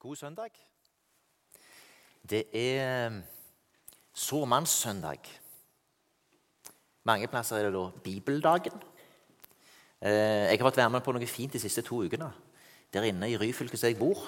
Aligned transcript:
God 0.00 0.16
søndag. 0.16 0.48
Det 2.30 2.44
er 2.56 3.20
sårmannssøndag. 4.14 5.18
Mange 7.04 7.26
plasser 7.28 7.56
er 7.56 7.66
det 7.68 7.74
da 7.74 7.82
bibeldagen. 8.04 8.80
Eh, 10.00 10.48
jeg 10.48 10.56
har 10.56 10.64
fått 10.64 10.80
være 10.80 10.94
med 10.94 11.04
på 11.04 11.12
noe 11.12 11.28
fint 11.28 11.52
de 11.52 11.60
siste 11.60 11.84
to 11.84 11.98
ukene. 12.00 12.30
Der 12.88 13.04
inne 13.10 13.28
i 13.28 13.36
Ryfylke 13.36 13.76
som 13.76 13.90
jeg 13.90 13.98
bor, 13.98 14.22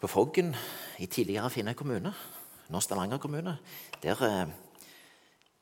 på 0.00 0.06
Foggen 0.06 0.54
i 1.02 1.06
tidligere 1.10 1.50
Finnøy 1.50 1.74
kommune, 1.74 2.14
nå 2.70 2.80
Stavanger 2.80 3.18
kommune, 3.18 3.56
der, 4.02 4.22
eh, 4.22 4.46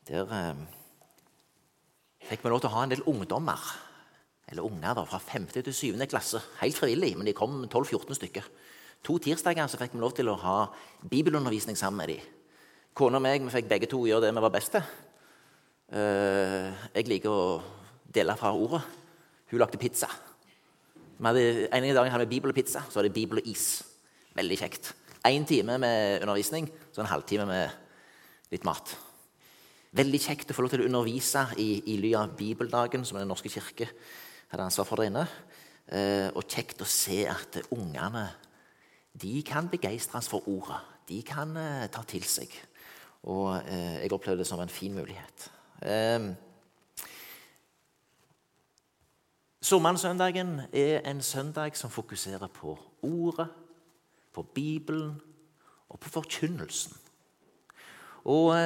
der 0.08 0.36
eh, 0.36 0.60
fikk 2.28 2.44
vi 2.44 2.52
lov 2.52 2.60
til 2.60 2.68
å 2.68 2.76
ha 2.76 2.84
en 2.84 2.92
del 2.92 3.06
ungdommer 3.08 3.72
eller 4.48 4.68
unger 4.68 5.00
da, 5.00 5.06
fra 5.08 5.18
5. 5.18 5.46
til 5.46 5.74
7. 5.74 6.06
klasse. 6.06 6.44
Helt 6.60 6.76
frivillig, 6.76 7.16
men 7.16 7.26
de 7.26 7.32
kom 7.32 7.64
12-14 7.64 8.20
stykker. 8.20 8.52
To 9.02 9.18
tirsdager 9.18 9.66
så 9.66 9.78
fikk 9.80 9.96
vi 9.96 10.02
lov 10.02 10.14
til 10.14 10.30
å 10.30 10.38
ha 10.38 10.56
bibelundervisning 11.10 11.78
sammen 11.78 12.04
med 12.04 12.12
dem. 12.12 12.26
Kona 12.94 13.18
og 13.18 13.24
meg 13.24 13.42
vi 13.42 13.50
fikk 13.50 13.70
begge 13.70 13.88
to 13.90 14.04
gjøre 14.06 14.28
det 14.28 14.34
vi 14.36 14.42
var 14.44 14.52
best 14.54 14.74
til. 14.76 14.84
Eh, 15.92 16.68
jeg 16.94 17.08
liker 17.10 17.32
å 17.32 17.46
dele 18.14 18.36
fra 18.38 18.52
ordet. 18.54 18.82
Hun 19.50 19.58
lagde 19.60 19.80
pizza. 19.80 20.08
Hadde, 21.22 21.68
en 21.70 21.86
dag 21.94 22.10
hadde 22.12 22.26
vi 22.26 22.34
bibel 22.36 22.52
og 22.52 22.56
pizza, 22.56 22.84
så 22.86 23.00
var 23.00 23.08
det 23.08 23.14
bibel 23.16 23.40
og 23.42 23.48
is. 23.50 23.82
Veldig 24.38 24.58
kjekt. 24.60 24.92
Én 25.26 25.46
time 25.46 25.78
med 25.78 26.22
undervisning, 26.22 26.68
så 26.94 27.02
en 27.02 27.10
halvtime 27.10 27.46
med 27.46 28.54
litt 28.54 28.64
mat. 28.66 28.94
Veldig 29.92 30.20
kjekt 30.22 30.50
å 30.50 30.56
få 30.56 30.64
lov 30.64 30.72
til 30.72 30.84
å 30.84 30.88
undervise 30.88 31.44
i, 31.60 31.68
i 31.92 31.98
ly 32.00 32.14
av 32.18 32.36
bibeldagen, 32.38 33.04
som 33.04 33.18
Den 33.18 33.30
norske 33.30 33.50
kirke 33.52 33.90
hadde 34.52 34.64
ansvar 34.64 34.88
for 34.88 35.02
der 35.02 35.10
inne. 35.10 35.26
Eh, 35.90 36.28
og 36.32 36.46
kjekt 36.46 36.82
å 36.82 36.88
se 36.88 37.24
at 37.28 37.60
ungene 37.74 38.28
de 39.20 39.42
kan 39.42 39.68
begeistres 39.68 40.28
for 40.28 40.48
ordet. 40.48 40.80
De 41.08 41.22
kan 41.22 41.56
eh, 41.56 41.88
ta 41.92 42.02
til 42.08 42.24
seg. 42.24 42.52
Og 43.28 43.58
eh, 43.68 44.02
jeg 44.02 44.12
opplevde 44.12 44.42
det 44.42 44.48
som 44.48 44.60
en 44.62 44.72
fin 44.72 44.94
mulighet. 44.94 45.50
Eh, 45.82 46.32
Sommersøndagen 49.62 50.60
er 50.72 51.04
en 51.06 51.22
søndag 51.22 51.76
som 51.78 51.90
fokuserer 51.90 52.46
på 52.46 52.78
ordet, 53.02 53.46
på 54.32 54.42
Bibelen 54.42 55.20
og 55.88 56.00
på 56.00 56.08
forkynnelsen. 56.08 56.96
Og 58.24 58.56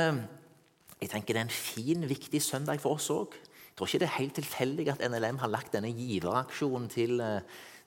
jeg 1.00 1.10
tenker 1.10 1.34
det 1.34 1.40
er 1.40 1.44
en 1.44 1.50
fin, 1.50 2.08
viktig 2.08 2.42
søndag 2.42 2.80
for 2.80 2.96
oss 2.96 3.10
òg. 3.10 3.36
Jeg 3.36 3.76
tror 3.76 3.86
ikke 3.86 3.98
det 3.98 4.08
er 4.08 4.18
helt 4.18 4.34
tilfeldig 4.34 4.88
at 4.88 5.04
NLM 5.10 5.38
har 5.38 5.52
lagt 5.52 5.72
denne 5.76 5.92
giveraksjonen 5.92 6.88
til 6.88 7.20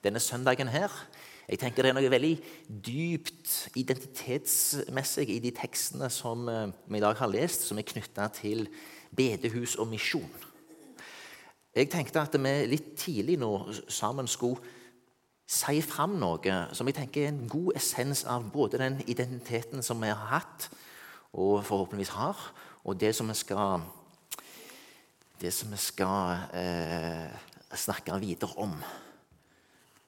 denne 0.04 0.20
søndagen 0.20 0.68
her. 0.68 0.94
Jeg 1.50 1.58
tenker 1.58 1.82
Det 1.82 1.90
er 1.90 1.96
noe 1.98 2.10
veldig 2.12 2.34
dypt 2.86 3.54
identitetsmessig 3.74 5.26
i 5.34 5.40
de 5.42 5.50
tekstene 5.50 6.06
som 6.14 6.46
eh, 6.46 6.68
vi 6.86 7.00
i 7.00 7.02
dag 7.02 7.18
har 7.18 7.32
lest, 7.32 7.66
som 7.66 7.80
er 7.80 7.88
knytta 7.88 8.28
til 8.36 8.68
bedehus 9.16 9.74
og 9.74 9.90
misjon. 9.90 10.30
Jeg 11.74 11.90
tenkte 11.90 12.22
at 12.22 12.38
vi 12.38 12.54
litt 12.70 12.94
tidlig 12.98 13.40
nå 13.42 13.50
sammen 13.90 14.30
skulle 14.30 14.62
si 15.50 15.82
fram 15.82 16.14
noe 16.22 16.54
som 16.74 16.86
jeg 16.86 17.00
tenker 17.00 17.26
er 17.26 17.32
en 17.32 17.50
god 17.50 17.74
essens 17.78 18.22
av 18.30 18.46
både 18.54 18.78
den 18.78 19.02
identiteten 19.10 19.82
som 19.82 19.98
vi 19.98 20.14
har 20.14 20.30
hatt, 20.30 20.70
og 21.34 21.64
forhåpentligvis 21.66 22.14
har, 22.14 22.38
og 22.86 22.98
det 22.98 23.10
som 23.14 23.26
vi 23.30 23.34
skal, 23.38 23.82
det 25.42 25.50
som 25.54 25.74
vi 25.74 25.82
skal 25.82 26.46
eh, 26.54 27.30
snakke 27.74 28.22
videre 28.22 28.54
om. 28.62 28.78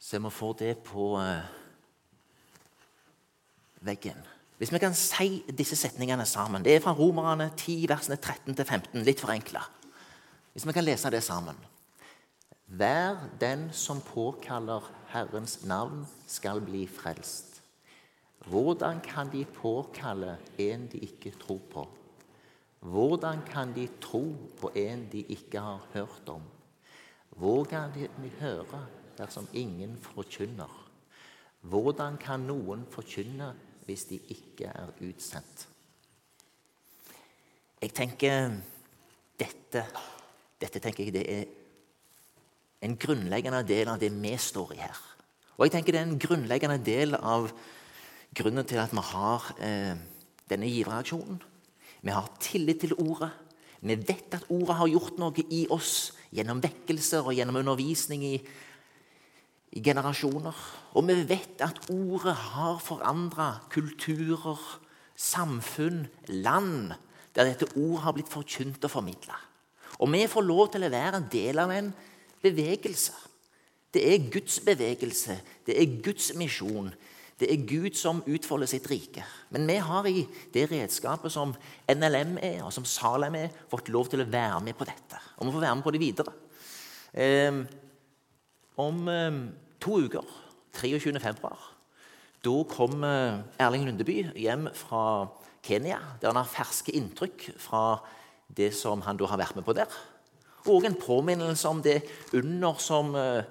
Så 0.03 0.19
vi 0.19 0.31
får 0.31 0.55
det 0.59 0.73
på 0.83 1.13
uh, 1.15 1.45
veggen. 3.87 4.19
Hvis 4.59 4.73
vi 4.75 4.79
kan 4.83 4.95
si 4.99 5.43
disse 5.59 5.77
setningene 5.79 6.27
sammen 6.27 6.65
Det 6.65 6.75
er 6.75 6.81
fra 6.83 6.95
Romerne 6.95 7.51
10, 7.57 7.87
versene 7.91 8.19
13-15. 8.19 9.05
Litt 9.07 9.23
forenkla. 9.23 9.63
Hvis 10.53 10.67
vi 10.67 10.75
kan 10.75 10.85
lese 10.85 11.11
det 11.11 11.23
sammen. 11.23 11.57
Hver 12.67 13.29
den 13.41 13.69
som 13.73 14.01
påkaller 14.01 14.83
Herrens 15.13 15.61
navn, 15.65 16.07
skal 16.27 16.61
bli 16.61 16.87
frelst. 16.89 17.61
Hvordan 18.47 19.01
kan 19.07 19.31
de 19.31 19.45
påkalle 19.45 20.39
en 20.59 20.89
de 20.91 20.99
ikke 20.99 21.31
tror 21.39 21.61
på? 21.73 21.85
Hvordan 22.81 23.45
kan 23.47 23.75
de 23.75 23.87
tro 24.01 24.25
på 24.61 24.73
en 24.75 25.07
de 25.13 25.23
ikke 25.23 25.61
har 25.61 25.87
hørt 25.93 26.29
om? 26.29 26.43
Hvor 27.31 27.65
kan 27.65 27.95
de 27.95 28.09
høre 28.41 28.83
dersom 29.19 29.49
ingen 29.53 29.97
forkynner? 30.03 30.71
Hvordan 31.63 32.19
kan 32.19 32.47
noen 32.47 32.87
forkynne 32.91 33.53
hvis 33.87 34.07
de 34.11 34.19
ikke 34.35 34.71
er 34.71 34.91
utsendt? 35.07 35.67
Jeg 37.83 37.95
tenker 37.95 38.57
dette, 39.39 39.85
dette 40.63 40.83
tenker 40.83 41.07
jeg 41.07 41.15
det 41.15 41.25
er 41.27 41.47
en 42.83 42.97
grunnleggende 42.99 43.63
del 43.67 43.91
av 43.91 44.01
det 44.03 44.11
vi 44.15 44.35
står 44.39 44.75
i 44.77 44.83
her. 44.83 44.99
Og 45.59 45.67
jeg 45.67 45.77
tenker 45.77 45.95
det 45.95 46.03
er 46.03 46.11
en 46.11 46.23
grunnleggende 46.23 46.79
del 46.83 47.15
av 47.19 47.51
grunnen 48.35 48.67
til 48.67 48.81
at 48.83 48.95
vi 48.95 49.05
har 49.13 49.49
eh, 49.63 49.95
denne 50.51 50.71
giveraksjonen. 50.71 51.39
Vi 52.03 52.11
har 52.11 52.31
tillit 52.43 52.83
til 52.83 52.97
ordet. 52.99 53.31
Vi 53.83 53.95
vet 53.99 54.35
at 54.35 54.47
ordet 54.51 54.79
har 54.79 54.91
gjort 54.91 55.19
noe 55.19 55.45
i 55.51 55.65
oss 55.71 56.13
gjennom 56.35 56.63
vekkelser 56.63 57.27
og 57.27 57.35
gjennom 57.37 57.61
undervisning 57.61 58.25
i 58.27 58.37
i 59.73 59.83
generasjoner. 59.85 60.57
Og 60.97 61.07
vi 61.09 61.17
vet 61.29 61.63
at 61.65 61.81
ordet 61.93 62.35
har 62.53 62.81
forandra 62.83 63.55
kulturer, 63.73 64.61
samfunn, 65.17 66.07
land, 66.29 66.93
der 67.33 67.49
dette 67.49 67.71
ordet 67.77 68.05
har 68.05 68.17
blitt 68.17 68.33
forkynt 68.33 68.85
og 68.85 68.93
formidla. 68.93 69.39
Og 70.03 70.11
vi 70.13 70.25
får 70.29 70.45
lov 70.45 70.73
til 70.73 70.85
å 70.85 70.93
være 70.93 71.21
en 71.21 71.31
del 71.33 71.61
av 71.63 71.73
en 71.73 71.93
bevegelse. 72.43 73.15
Det 73.93 74.03
er 74.09 74.29
Guds 74.33 74.59
bevegelse, 74.65 75.37
det 75.67 75.77
er 75.79 75.99
Guds 76.05 76.33
misjon. 76.37 76.93
Det 77.43 77.49
er 77.51 77.65
Gud 77.67 77.97
som 77.99 78.21
utfolder 78.29 78.69
sitt 78.71 78.85
rike. 78.87 79.25
Men 79.51 79.67
vi 79.67 79.75
har 79.83 80.07
i 80.07 80.21
det 80.55 80.69
redskapet 80.71 81.33
som 81.35 81.55
NLM 81.91 82.37
er, 82.39 82.61
og 82.63 82.71
som 82.71 82.87
Salem 82.87 83.35
er, 83.35 83.57
fått 83.73 83.91
lov 83.91 84.13
til 84.13 84.23
å 84.23 84.29
være 84.31 84.61
med 84.63 84.77
på 84.79 84.87
dette. 84.87 85.19
Og 85.41 85.49
vi 85.49 85.55
får 85.57 85.65
være 85.65 85.79
med 85.81 85.87
på 85.87 85.95
det 85.97 86.03
videre. 86.05 86.35
Eh, 87.13 87.59
om 88.85 89.09
eh, 89.11 89.41
to 89.83 89.99
uker, 89.99 90.27
23. 90.79 91.19
februar, 91.21 91.59
da 92.43 92.55
kom 92.71 93.05
eh, 93.07 93.43
Erling 93.63 93.87
Lundeby 93.87 94.23
hjem 94.39 94.69
fra 94.75 95.29
Kenya, 95.63 95.99
der 96.21 96.33
han 96.33 96.41
har 96.41 96.51
ferske 96.51 96.95
inntrykk 96.99 97.53
fra 97.61 98.01
det 98.51 98.73
som 98.75 99.03
han 99.07 99.19
da 99.19 99.29
har 99.31 99.41
vært 99.41 99.59
med 99.59 99.67
på 99.67 99.75
der. 99.77 99.91
Og 100.71 100.87
en 100.87 100.99
påminnelse 100.99 101.71
om 101.71 101.83
det 101.83 102.01
under 102.35 102.79
som, 102.83 103.15
eh, 103.19 103.45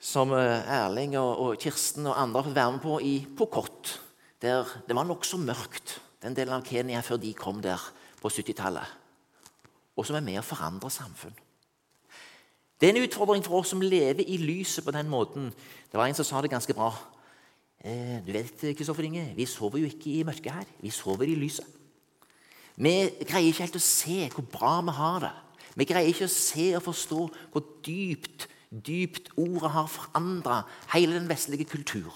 som 0.00 0.32
Erling 0.32 1.16
og, 1.20 1.56
Kirsten 1.60 2.08
og 2.08 2.16
andre 2.16 2.40
har 2.40 2.48
fått 2.48 2.58
være 2.60 2.76
med 2.76 2.84
på 2.84 2.98
i 3.00 3.14
Pokot. 3.36 3.96
Der 4.40 4.68
det 4.88 4.96
var 4.96 5.08
nokså 5.08 5.40
mørkt, 5.40 5.98
den 6.20 6.36
delen 6.36 6.56
av 6.56 6.64
Kenya, 6.64 7.00
før 7.00 7.20
de 7.20 7.32
kom 7.36 7.60
der 7.64 7.80
på 8.20 8.28
70-tallet. 8.28 8.88
Og 9.96 10.04
som 10.04 10.16
er 10.16 10.24
med 10.24 10.40
å 10.40 10.44
forandre 10.44 10.92
samfunn. 10.92 11.45
Det 12.80 12.88
er 12.88 12.92
en 12.92 13.04
utfordring 13.06 13.44
for 13.44 13.62
oss 13.62 13.72
som 13.72 13.80
lever 13.80 14.24
i 14.28 14.36
lyset 14.36 14.84
på 14.84 14.92
den 14.92 15.08
måten. 15.08 15.48
Det 15.90 15.96
var 15.96 16.06
en 16.06 16.14
som 16.14 16.26
sa 16.28 16.42
det 16.44 16.52
ganske 16.52 16.74
bra. 16.76 16.90
Eh, 17.80 18.20
du 18.26 18.32
vet, 18.32 18.76
Kristoffer 18.76 19.02
Inge, 19.02 19.32
Vi 19.36 19.46
sover 19.46 19.78
jo 19.78 19.86
ikke 19.86 20.10
i 20.10 20.22
mørket 20.22 20.52
her. 20.52 20.64
Vi 20.80 20.90
sover 20.90 21.24
i 21.24 21.34
lyset. 21.34 21.66
Vi 22.76 22.92
greier 23.24 23.48
ikke 23.48 23.64
helt 23.64 23.76
å 23.76 23.80
se 23.80 24.28
hvor 24.34 24.44
bra 24.52 24.80
vi 24.84 24.92
har 24.92 25.20
det. 25.24 25.32
Vi 25.76 25.84
greier 25.88 26.08
ikke 26.08 26.28
å 26.28 26.32
se 26.32 26.74
og 26.76 26.84
forstå 26.84 27.20
hvor 27.52 27.64
dypt, 27.86 28.48
dypt 28.70 29.30
ordet 29.36 29.70
har 29.70 29.88
forandra 29.88 30.62
hele 30.92 31.16
den 31.16 31.28
vestlige 31.28 31.64
kultur. 31.64 32.12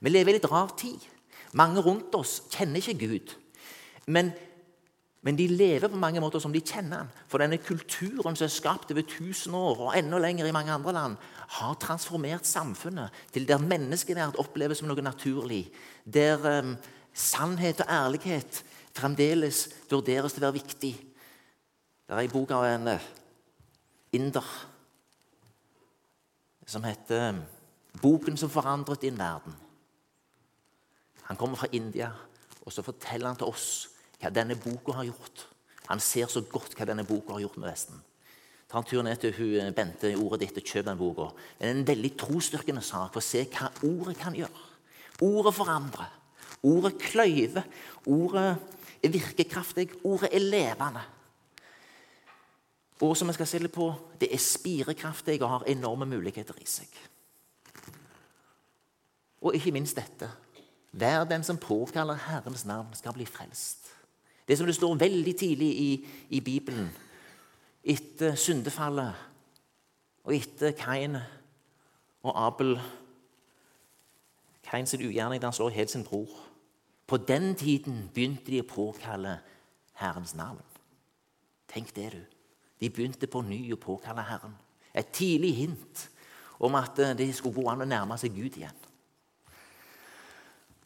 Vi 0.00 0.10
lever 0.10 0.32
i 0.32 0.36
litt 0.38 0.50
rar 0.50 0.74
tid. 0.78 0.98
Mange 1.54 1.82
rundt 1.84 2.14
oss 2.18 2.40
kjenner 2.50 2.82
ikke 2.82 3.06
Gud. 3.06 3.34
Men 4.06 4.32
men 5.22 5.38
de 5.38 5.46
lever 5.46 5.86
på 5.88 5.98
mange 6.02 6.20
måter 6.20 6.42
som 6.42 6.52
de 6.52 6.60
kjenner 6.60 7.04
den. 7.04 7.10
For 7.30 7.38
denne 7.38 7.60
kulturen 7.62 8.34
som 8.34 8.44
er 8.48 8.50
skapt 8.50 8.90
over 8.90 9.04
1000 9.04 9.54
år, 9.54 9.84
og 9.86 9.94
enda 9.94 10.18
lenger 10.18 10.48
i 10.48 10.54
mange 10.54 10.74
andre 10.74 10.94
land, 10.96 11.14
har 11.58 11.76
transformert 11.78 12.46
samfunnet 12.46 13.14
til 13.30 13.46
der 13.46 13.62
menneskeverd 13.62 14.40
oppleves 14.42 14.82
som 14.82 14.90
noe 14.90 15.04
naturlig. 15.04 15.68
Der 16.04 16.42
um, 16.58 16.74
sannhet 17.14 17.84
og 17.84 17.92
ærlighet 17.94 18.64
fremdeles 18.98 19.68
vurderes 19.90 20.34
til 20.34 20.42
å 20.42 20.48
være 20.48 20.58
viktig. 20.58 20.92
Det 22.02 22.16
er 22.16 22.24
ei 22.24 22.32
bok 22.32 22.50
av 22.58 22.66
en 22.66 22.90
uh, 22.96 23.08
inder 24.18 24.50
som 26.66 26.82
heter 26.82 27.28
um, 27.30 27.42
'Boken 28.02 28.36
som 28.36 28.50
forandret 28.50 29.02
din 29.02 29.20
verden'. 29.20 29.54
Han 31.22 31.36
kommer 31.36 31.56
fra 31.56 31.70
India, 31.72 32.10
og 32.66 32.72
så 32.72 32.82
forteller 32.82 33.28
han 33.28 33.36
til 33.36 33.46
oss 33.46 33.91
hva 34.22 34.30
denne 34.30 34.56
boka 34.56 34.94
har 35.00 35.10
gjort. 35.10 35.46
Han 35.90 36.00
ser 36.00 36.30
så 36.30 36.44
godt 36.46 36.76
hva 36.78 36.86
denne 36.88 37.04
boka 37.06 37.34
har 37.34 37.42
gjort 37.44 37.58
med 37.58 37.68
Vesten. 37.68 38.00
Ta 38.70 38.80
en 38.80 38.86
tur 38.88 39.02
ned 39.04 39.18
til 39.20 39.34
hun, 39.36 39.74
Bente 39.76 40.08
i 40.08 40.16
ordet 40.16 40.46
ditt 40.46 40.62
og 40.62 40.68
kjøp 40.70 40.86
den 40.86 41.00
boka. 41.00 41.28
Det 41.58 41.66
er 41.66 41.74
en 41.74 41.88
veldig 41.88 42.12
trosstyrkende 42.22 42.84
sak 42.84 43.10
for 43.12 43.20
å 43.20 43.26
se 43.26 43.42
hva 43.52 43.68
ordet 43.84 44.16
kan 44.20 44.36
gjøre. 44.38 44.68
Ordet 45.26 45.54
forandrer. 45.54 46.14
Ordet 46.64 46.94
kløyver. 47.02 47.66
Ordet 48.08 48.46
er 49.02 49.12
virkekraftig. 49.12 49.90
Ordet 50.08 50.30
er 50.32 50.46
levende. 50.46 51.02
Og 53.02 53.16
som 53.18 53.28
vi 53.28 53.34
skal 53.34 53.50
se 53.50 53.58
litt 53.58 53.74
på, 53.74 53.90
det 54.20 54.30
er 54.32 54.40
spirekraftig 54.40 55.40
og 55.42 55.50
har 55.50 55.68
enorme 55.68 56.06
muligheter 56.06 56.56
i 56.62 56.68
seg. 56.70 56.88
Og 59.42 59.58
ikke 59.58 59.74
minst 59.74 59.98
dette 59.98 60.30
Hver 60.92 61.24
den 61.24 61.42
som 61.44 61.56
påkaller 61.56 62.18
Herrens 62.28 62.66
navn, 62.68 62.92
skal 62.94 63.14
bli 63.16 63.24
frelst. 63.24 63.88
Det 64.48 64.58
som 64.58 64.66
det 64.66 64.74
står 64.74 64.98
veldig 65.00 65.36
tidlig 65.38 65.68
i, 65.80 65.90
i 66.30 66.40
Bibelen, 66.40 66.90
etter 67.82 68.34
syndefallet 68.38 69.14
og 70.24 70.34
etter 70.34 70.74
Kain 70.78 71.16
og 72.22 72.32
Abel 72.46 72.76
Kains 74.62 74.94
ugjerning 74.94 75.40
der 75.40 75.50
han 75.50 75.56
slår 75.56 75.74
helt 75.74 75.90
sin 75.90 76.04
bror. 76.04 76.30
På 77.06 77.16
den 77.16 77.54
tiden 77.54 78.10
begynte 78.14 78.50
de 78.50 78.62
å 78.62 78.68
påkalle 78.68 79.38
Herrens 80.00 80.34
navn. 80.34 80.62
Tenk 81.68 81.94
det, 81.96 82.12
du. 82.12 82.22
De 82.80 82.90
begynte 82.90 83.26
på 83.26 83.42
ny 83.44 83.60
å 83.74 83.80
påkalle 83.80 84.24
Herren. 84.26 84.54
Et 84.94 85.08
tidlig 85.12 85.54
hint 85.56 86.06
om 86.62 86.74
at 86.78 86.96
det 87.18 87.28
skulle 87.34 87.54
gå 87.54 87.66
an 87.70 87.84
å 87.84 87.88
nærme 87.88 88.16
seg 88.20 88.34
Gud 88.36 88.56
igjen. 88.56 88.81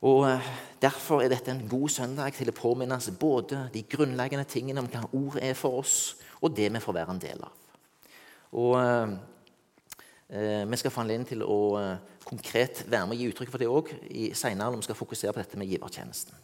Og 0.05 0.27
eh, 0.29 0.49
Derfor 0.83 1.23
er 1.23 1.31
dette 1.33 1.51
en 1.51 1.69
god 1.69 1.89
søndag 1.89 2.35
til 2.37 2.51
å 2.53 2.55
påminne 2.55 2.99
oss 2.99 3.09
både 3.17 3.63
de 3.73 3.81
grunnleggende 3.89 4.45
tingene 4.45 4.83
om 4.83 4.91
hva 4.93 5.07
ord 5.17 5.39
er 5.41 5.55
for 5.57 5.81
oss, 5.81 6.17
og 6.45 6.53
det 6.57 6.69
vi 6.69 6.83
får 6.85 6.97
være 6.99 7.15
en 7.15 7.23
del 7.23 7.47
av. 7.47 7.55
Og 8.61 8.75
eh, 8.81 9.17
eh 10.37 10.65
Vi 10.69 10.77
skal 10.77 10.91
få 10.91 11.01
anledning 11.01 11.29
til 11.29 11.43
å 11.43 11.79
eh, 11.81 11.97
konkret 12.25 12.85
være 12.91 13.07
med 13.07 13.17
og 13.17 13.21
gi 13.21 13.31
uttrykk 13.31 13.51
for 13.51 13.59
det 13.63 13.71
òg 13.71 13.95
senere 14.35 14.71
når 14.71 14.83
vi 14.83 14.89
skal 14.89 15.01
fokusere 15.01 15.33
på 15.33 15.41
dette 15.41 15.59
med 15.59 15.67
givertjenesten. 15.67 16.35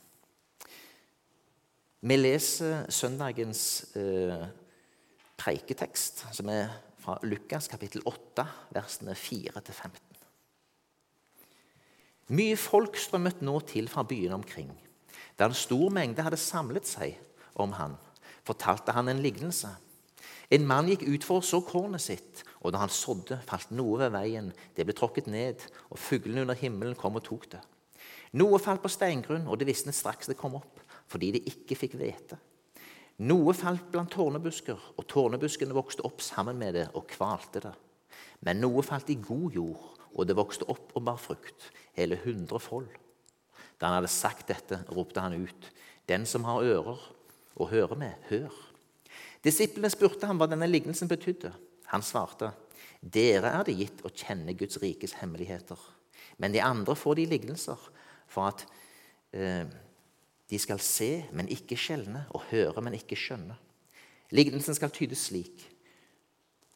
Vi 2.01 2.17
leser 2.17 2.87
søndagens 2.91 3.85
eh, 3.97 4.47
preiketekst, 5.37 6.25
som 6.33 6.49
er 6.49 6.73
fra 7.03 7.19
Lukas 7.23 7.69
kapittel 7.69 8.03
8, 8.07 8.47
versene 8.75 9.15
4-15. 9.15 10.12
Mye 12.31 12.57
folk 12.61 12.97
strømmet 13.01 13.43
nå 13.43 13.59
til 13.67 13.89
fra 13.91 14.05
byene 14.07 14.39
omkring. 14.39 14.71
Da 15.39 15.49
en 15.49 15.57
stor 15.57 15.89
mengde 15.91 16.23
hadde 16.23 16.39
samlet 16.39 16.87
seg 16.87 17.17
om 17.59 17.75
han, 17.75 17.97
fortalte 18.47 18.95
han 18.95 19.11
en 19.11 19.23
lignelse. 19.25 19.73
En 20.53 20.67
mann 20.69 20.89
gikk 20.91 21.03
ut 21.09 21.25
for 21.25 21.41
å 21.41 21.47
så 21.47 21.63
kornet 21.65 22.05
sitt, 22.05 22.43
og 22.61 22.75
da 22.75 22.83
han 22.83 22.93
sådde, 22.93 23.41
falt 23.49 23.73
noe 23.73 23.99
ved 24.03 24.13
veien. 24.15 24.51
Det 24.77 24.85
ble 24.85 24.95
tråkket 24.97 25.31
ned, 25.33 25.65
og 25.91 25.99
fuglene 25.99 26.45
under 26.45 26.59
himmelen 26.59 26.97
kom 26.99 27.17
og 27.17 27.25
tok 27.27 27.49
det. 27.55 27.63
Noe 28.37 28.61
falt 28.63 28.85
på 28.85 28.93
steingrunn, 28.93 29.49
og 29.49 29.59
det 29.59 29.69
visnet 29.69 29.97
straks 29.97 30.29
det 30.29 30.39
kom 30.41 30.59
opp, 30.61 30.83
fordi 31.11 31.33
det 31.35 31.47
ikke 31.49 31.79
fikk 31.81 31.97
hvete. 32.01 32.39
Noe 33.25 33.55
falt 33.57 33.89
blant 33.93 34.13
tårnebusker, 34.13 34.79
og 34.97 35.09
tårnebuskene 35.09 35.77
vokste 35.77 36.05
opp 36.09 36.23
sammen 36.25 36.61
med 36.61 36.77
det 36.79 36.87
og 36.97 37.09
kvalte 37.11 37.65
det. 37.65 37.75
Men 38.45 38.61
noe 38.61 38.85
falt 38.85 39.13
i 39.13 39.21
god 39.21 39.57
jord, 39.57 40.02
og 40.13 40.29
det 40.29 40.37
vokste 40.37 40.69
opp 40.71 40.93
og 40.97 41.05
bar 41.07 41.21
frukt, 41.21 41.71
hele 41.97 42.19
hundre 42.25 42.61
fold. 42.63 42.89
Da 43.79 43.89
han 43.89 43.99
hadde 43.99 44.13
sagt 44.13 44.51
dette, 44.51 44.83
ropte 44.93 45.23
han 45.25 45.39
ut, 45.39 45.73
Den 46.07 46.27
som 46.27 46.43
har 46.45 46.65
ører 46.67 46.99
å 47.55 47.67
høre 47.71 47.95
med, 47.97 48.15
hør. 48.27 48.51
Disiplene 49.43 49.91
spurte 49.91 50.27
ham 50.27 50.41
hva 50.41 50.49
denne 50.51 50.67
lignelsen 50.67 51.09
betydde. 51.11 51.53
Han 51.93 52.03
svarte, 52.03 52.51
Dere 53.03 53.53
er 53.55 53.67
det 53.67 53.77
gitt 53.79 54.03
å 54.07 54.11
kjenne 54.11 54.55
Guds 54.59 54.79
rikes 54.83 55.17
hemmeligheter. 55.21 55.79
Men 56.39 56.55
de 56.55 56.63
andre 56.63 56.95
får 56.99 57.19
de 57.19 57.27
lignelser 57.31 57.87
for 58.31 58.51
at 58.51 58.65
eh, 59.35 59.67
de 60.51 60.61
skal 60.61 60.83
se, 60.83 61.25
men 61.33 61.51
ikke 61.51 61.79
skjelne, 61.79 62.27
og 62.35 62.47
høre, 62.51 62.83
men 62.85 62.99
ikke 62.99 63.19
skjønne. 63.19 63.57
Lignelsen 64.33 64.77
skal 64.77 64.93
tydes 64.95 65.27
slik. 65.29 65.67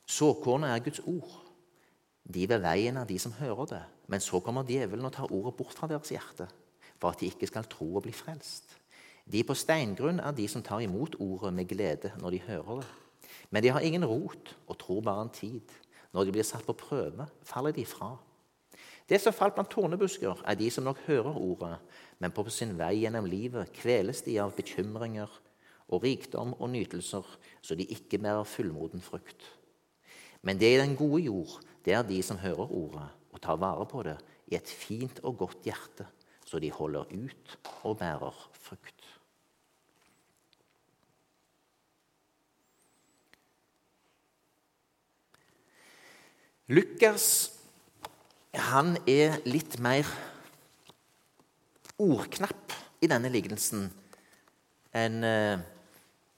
Såkornet 0.07 0.71
er 0.75 0.85
Guds 0.87 1.03
ord. 1.07 1.46
De 2.27 2.49
ved 2.51 2.59
veien 2.65 2.97
er 2.99 3.07
de 3.07 3.19
som 3.23 3.35
hører 3.39 3.69
det, 3.71 3.83
men 4.11 4.23
så 4.23 4.41
kommer 4.43 4.67
djevelen 4.67 5.07
og 5.07 5.15
tar 5.15 5.31
ordet 5.31 5.55
bort 5.59 5.77
fra 5.77 5.87
deres 5.91 6.11
hjerte, 6.11 6.49
for 6.99 7.13
at 7.13 7.21
de 7.21 7.31
ikke 7.31 7.47
skal 7.47 7.69
tro 7.71 7.87
og 7.95 8.03
bli 8.07 8.15
frelst. 8.15 8.75
De 9.27 9.43
på 9.47 9.55
steingrunn 9.59 10.21
er 10.23 10.35
de 10.35 10.47
som 10.51 10.63
tar 10.63 10.83
imot 10.83 11.19
ordet 11.23 11.53
med 11.55 11.69
glede 11.71 12.13
når 12.21 12.35
de 12.35 12.45
hører 12.47 12.81
det. 12.83 12.87
Men 13.51 13.63
de 13.63 13.73
har 13.75 13.81
ingen 13.81 14.07
rot 14.07 14.55
og 14.67 14.79
tror 14.79 15.01
bare 15.07 15.23
en 15.27 15.35
tid. 15.35 15.75
Når 16.15 16.25
de 16.25 16.35
blir 16.35 16.47
satt 16.47 16.67
på 16.67 16.75
prøve, 16.79 17.27
faller 17.43 17.75
de 17.75 17.85
fra. 17.87 18.15
Det 19.07 19.21
som 19.23 19.35
falt 19.35 19.55
blant 19.55 19.71
tornebusker, 19.71 20.43
er 20.47 20.55
de 20.59 20.71
som 20.71 20.85
nok 20.87 20.99
hører 21.07 21.39
ordet, 21.39 21.77
men 22.19 22.35
på 22.35 22.47
sin 22.51 22.75
vei 22.79 23.05
gjennom 23.05 23.27
livet 23.31 23.71
kveles 23.75 24.23
de 24.27 24.39
av 24.43 24.55
bekymringer 24.57 25.31
og 25.87 26.03
rikdom 26.03 26.57
og 26.59 26.71
nytelser, 26.73 27.27
så 27.63 27.75
de 27.79 27.87
ikke 27.87 28.19
bærer 28.19 28.47
fullmoden 28.47 29.03
frukt. 29.03 29.47
Men 30.43 30.59
det 30.59 30.75
i 30.75 30.81
den 30.81 30.97
gode 30.99 31.23
jord, 31.23 31.61
det 31.87 31.95
er 31.95 32.07
de 32.07 32.19
som 32.27 32.41
hører 32.43 32.67
ordet 32.67 33.09
og 33.31 33.43
tar 33.43 33.61
vare 33.63 33.87
på 33.87 34.03
det 34.07 34.17
i 34.51 34.57
et 34.59 34.69
fint 34.71 35.21
og 35.23 35.39
godt 35.45 35.67
hjerte, 35.67 36.07
så 36.47 36.59
de 36.63 36.71
holder 36.71 37.07
ut 37.15 37.59
og 37.87 37.99
bærer 38.01 38.41
frukt. 38.53 39.05
Lukas 46.67 47.53
han 48.57 48.97
er 49.07 49.37
litt 49.47 49.77
mer 49.85 50.09
ordknapp 52.03 52.75
i 53.05 53.09
denne 53.11 53.31
lignelsen 53.31 53.87
enn 54.97 55.27
eh, 55.29 55.61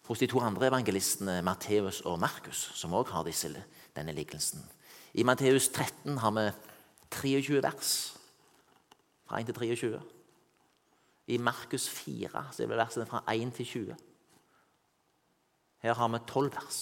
hos 0.09 0.21
de 0.21 0.29
to 0.29 0.41
andre 0.43 0.69
evangelistene, 0.71 1.39
Matteus 1.47 2.01
og 2.09 2.19
Markus, 2.21 2.67
som 2.75 2.97
òg 2.97 3.13
har 3.13 3.27
disse, 3.29 3.51
denne 3.97 4.15
lignelsen. 4.17 4.65
I 5.15 5.25
Matteus 5.25 5.69
13 5.69 6.19
har 6.19 6.35
vi 6.37 6.51
23 7.11 7.63
vers, 7.63 7.95
fra 9.29 9.41
1 9.41 9.49
til 9.49 9.55
23. 9.55 10.01
I 11.29 11.37
Markus 11.37 11.89
4 11.89 12.45
så 12.53 12.63
er 12.63 12.71
det 12.71 12.81
versene 12.81 13.07
fra 13.09 13.23
1 13.33 13.53
til 13.57 13.67
20. 13.67 13.97
Her 15.85 15.95
har 15.95 16.09
vi 16.09 16.19
12 16.29 16.53
vers. 16.55 16.79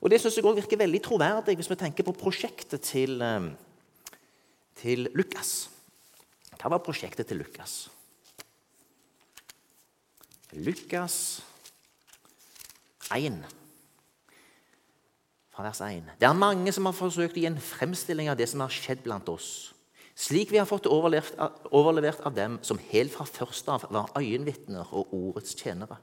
Og 0.00 0.10
Det 0.10 0.20
synes 0.20 0.36
jeg 0.36 0.44
også 0.44 0.60
virker 0.60 0.76
veldig 0.76 1.02
troverdig 1.02 1.56
hvis 1.56 1.70
vi 1.70 1.76
tenker 1.80 2.04
på 2.04 2.12
prosjektet 2.12 2.80
til, 2.80 3.22
eh, 3.22 3.50
til 4.76 5.08
Lukas. 5.14 5.70
Hva 6.60 6.70
var 6.70 6.84
prosjektet 6.84 7.26
til 7.26 7.36
Lukas? 7.36 7.88
Lukas 10.52 11.42
1, 13.12 13.44
fra 15.56 15.64
vers 15.64 15.80
1. 15.80 16.10
Det 16.20 16.28
er 16.28 16.36
mange 16.36 16.72
som 16.74 16.84
har 16.88 16.96
forsøkt 16.96 17.38
å 17.38 17.40
gi 17.40 17.48
en 17.48 17.62
fremstilling 17.62 18.28
av 18.28 18.36
det 18.36 18.48
som 18.50 18.60
har 18.60 18.72
skjedd 18.72 19.00
blant 19.06 19.28
oss, 19.32 19.72
slik 20.16 20.52
vi 20.52 20.60
har 20.60 20.68
fått 20.68 20.88
overlevert, 20.88 21.38
overlevert 21.72 22.20
av 22.28 22.36
dem 22.36 22.58
som 22.64 22.80
helt 22.90 23.14
fra 23.14 23.24
først 23.28 23.70
av 23.72 23.86
var 23.92 24.12
øyenvitner 24.20 24.92
og 24.92 25.14
ordets 25.16 25.56
tjenere. 25.56 25.98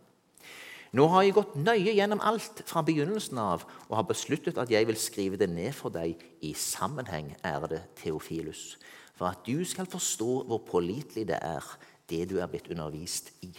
Nå 0.93 1.07
har 1.09 1.23
jeg 1.25 1.33
gått 1.33 1.55
nøye 1.57 1.93
gjennom 1.97 2.21
alt 2.21 2.61
fra 2.69 2.83
begynnelsen 2.85 3.39
av 3.41 3.63
og 3.87 3.95
har 3.97 4.05
besluttet 4.09 4.59
at 4.61 4.69
jeg 4.69 4.85
vil 4.85 4.99
skrive 5.01 5.39
det 5.41 5.49
ned 5.49 5.73
for 5.73 5.93
deg 5.93 6.21
i 6.45 6.53
sammenheng, 6.57 7.31
ærede 7.41 7.81
Theofilus, 7.97 8.75
for 9.17 9.31
at 9.31 9.41
du 9.45 9.65
skal 9.65 9.89
forstå 9.89 10.43
hvor 10.49 10.61
pålitelig 10.67 11.25
det 11.29 11.39
er, 11.41 11.65
det 12.09 12.27
du 12.29 12.37
er 12.41 12.49
blitt 12.49 12.69
undervist 12.73 13.31
i. 13.41 13.49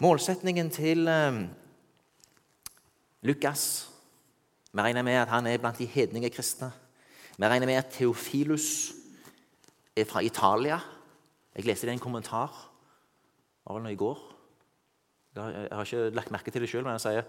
Målsetningen 0.00 0.72
til 0.72 1.08
eh, 1.12 1.42
Lukas 3.22 3.88
Vi 4.72 4.80
regner 4.80 5.02
med 5.02 5.18
at 5.18 5.28
han 5.28 5.46
er 5.46 5.58
blant 5.58 5.78
de 5.78 5.86
hedninge 5.86 6.30
kristne. 6.30 6.70
Vi 7.36 7.44
regner 7.44 7.66
med 7.66 7.80
at 7.80 7.90
Theofilus 7.90 8.92
er 9.96 10.06
fra 10.06 10.22
Italia. 10.22 10.78
Jeg 11.56 11.66
leste 11.66 11.88
det 11.88 11.96
i 11.96 11.98
en 11.98 12.02
kommentar 12.02 12.54
var 13.66 13.80
nå 13.82 13.90
i 13.90 13.98
går. 13.98 14.18
Jeg 15.36 15.68
har 15.72 15.84
ikke 15.84 16.14
lagt 16.14 16.30
merke 16.30 16.50
til 16.50 16.62
det 16.62 16.70
sjøl, 16.70 16.84
men 16.86 16.94
han 16.94 17.02
sier 17.02 17.26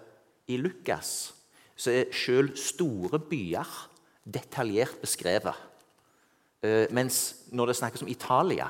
i 0.50 0.57
Lukas 0.62 1.33
så 1.81 1.93
er 1.93 2.13
sjøl 2.13 2.51
store 2.60 3.17
byer 3.31 3.69
detaljert 4.29 5.00
beskrevet. 5.01 5.57
Uh, 6.62 6.86
mens 6.93 7.48
når 7.50 7.71
det 7.71 7.77
snakkes 7.79 8.03
om 8.05 8.12
Italia, 8.12 8.67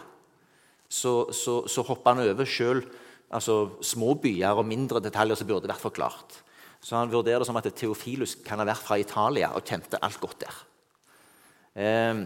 så, 0.87 1.31
så, 1.35 1.65
så 1.67 1.83
hopper 1.87 2.13
han 2.15 2.23
over 2.23 2.47
sjøl 2.47 2.85
altså, 3.31 3.57
små 3.83 4.13
byer 4.23 4.55
og 4.59 4.67
mindre 4.67 5.03
detaljer 5.03 5.39
som 5.39 5.49
burde 5.49 5.71
vært 5.71 5.83
forklart. 5.83 6.39
Så 6.81 6.97
han 6.97 7.11
vurderer 7.11 7.41
det 7.41 7.47
som 7.47 7.59
at 7.59 7.67
Theofilus 7.77 8.39
kan 8.45 8.59
ha 8.61 8.65
vært 8.65 8.81
fra 8.81 8.97
Italia 8.97 9.51
og 9.55 9.65
kjente 9.67 9.99
alt 10.01 10.19
godt 10.21 10.45
der. 10.45 10.61
Uh, 11.77 12.23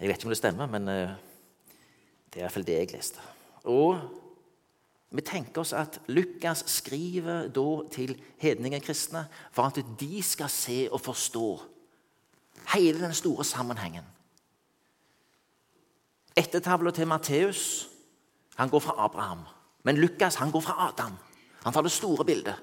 jeg 0.00 0.08
vet 0.08 0.16
ikke 0.16 0.28
om 0.28 0.34
det 0.34 0.40
stemmer, 0.40 0.70
men 0.70 0.88
uh, 0.90 1.12
det 2.30 2.40
er 2.40 2.46
iallfall 2.46 2.66
det 2.66 2.78
jeg 2.80 2.92
leste. 2.94 3.22
Og 3.70 4.00
vi 5.10 5.22
tenker 5.26 5.62
oss 5.62 5.72
at 5.74 5.98
Lukas 6.10 6.64
skriver 6.70 7.48
da 7.50 7.66
til 7.90 8.14
hedningekristne 8.42 9.24
for 9.50 9.66
at 9.70 9.80
de 10.00 10.22
skal 10.22 10.50
se 10.52 10.84
og 10.90 11.02
forstå 11.02 11.48
hele 12.74 13.00
den 13.00 13.14
store 13.14 13.44
sammenhengen. 13.44 14.06
Ettertavla 16.38 16.92
til 16.94 17.08
Matteus 17.10 17.88
han 18.60 18.70
går 18.70 18.82
fra 18.84 18.94
Abraham. 19.04 19.46
Men 19.82 19.96
Lukas 19.96 20.34
han 20.34 20.50
går 20.50 20.60
fra 20.60 20.88
Adam. 20.88 21.16
Han 21.64 21.72
tar 21.72 21.82
det 21.82 21.92
store 21.92 22.24
bildet. 22.24 22.54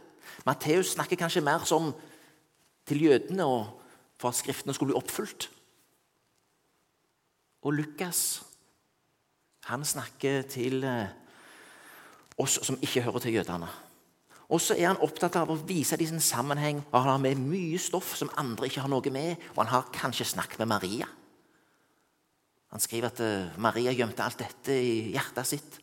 Matteus 0.46 0.94
snakker 0.96 1.20
kanskje 1.20 1.46
mer 1.46 1.66
som 1.68 1.92
til 2.88 3.04
jødene 3.04 3.46
og 3.46 3.82
for 4.18 4.32
at 4.32 4.40
Skriftene 4.40 4.74
skulle 4.74 4.94
bli 4.94 5.00
oppfylt. 5.00 5.50
Og 7.68 7.74
Lukas 7.74 8.44
han 9.68 9.84
snakker 9.86 10.46
til 10.48 10.86
eh, 10.88 11.10
oss 12.40 12.56
som 12.64 12.80
ikke 12.82 13.04
hører 13.04 13.20
til 13.20 13.36
jødene. 13.36 13.68
Og 14.48 14.62
så 14.64 14.78
er 14.78 14.88
han 14.88 15.02
opptatt 15.04 15.36
av 15.36 15.50
å 15.52 15.58
vise 15.68 15.98
dem 16.00 16.08
sin 16.08 16.24
sammenheng. 16.24 16.80
og 16.94 17.02
Han 17.02 17.12
har 17.12 17.24
med 17.24 17.42
mye 17.42 17.80
stoff 17.82 18.14
som 18.16 18.32
andre 18.40 18.70
ikke 18.70 18.86
har 18.86 18.92
noe 18.92 19.12
med. 19.12 19.36
Og 19.56 19.66
han 19.66 19.74
har 19.74 19.90
kanskje 19.92 20.30
snakket 20.32 20.62
med 20.64 20.72
Maria. 20.72 21.10
Han 22.72 22.84
skriver 22.84 23.12
at 23.12 23.20
uh, 23.20 23.60
Maria 23.60 23.92
gjemte 23.92 24.24
alt 24.24 24.40
dette 24.40 24.72
i 24.72 25.12
hjertet 25.12 25.50
sitt. 25.52 25.78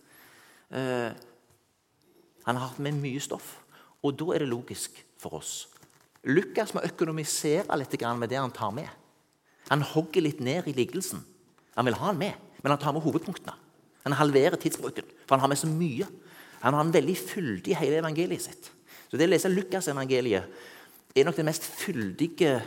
Uh, 0.72 1.12
han 2.44 2.56
har 2.56 2.70
hatt 2.70 2.80
med 2.80 2.96
mye 2.96 3.20
stoff. 3.20 3.58
Og 4.04 4.16
da 4.20 4.34
er 4.34 4.44
det 4.44 4.50
logisk 4.50 4.98
for 5.20 5.38
oss. 5.40 5.64
Lukas 6.24 6.72
må 6.76 6.84
økonomisere 6.84 7.76
litt 7.80 7.96
med 8.18 8.28
det 8.28 8.40
han 8.40 8.52
tar 8.52 8.72
med. 8.72 8.88
Han 9.68 9.82
hogger 9.82 10.24
litt 10.24 10.40
ned 10.40 10.68
i 10.68 10.76
liggelsen. 10.76 11.24
Han 11.76 11.86
vil 11.88 11.96
ha 11.96 12.06
han 12.10 12.18
med, 12.18 12.34
men 12.62 12.70
han 12.70 12.80
tar 12.80 12.92
med 12.92 13.02
hovedpunktene. 13.02 13.56
Han 14.04 14.12
halverer 14.12 14.60
tidsbruken, 14.60 15.04
for 15.24 15.36
han 15.36 15.40
har 15.40 15.48
med 15.48 15.58
så 15.58 15.68
mye. 15.68 16.06
Han 16.60 16.74
har 16.74 16.84
en 16.84 16.92
veldig 16.92 17.16
fyldig 17.16 17.76
hele 17.76 18.00
evangeliet 18.00 18.44
sitt. 18.44 18.70
Så 19.08 19.16
Det 19.16 19.26
å 19.26 19.30
lese 19.30 19.48
Lukas-evangeliet 19.48 20.44
er 21.14 21.24
nok 21.24 21.36
det 21.36 21.44
mest 21.46 21.64
fyldige 21.64 22.58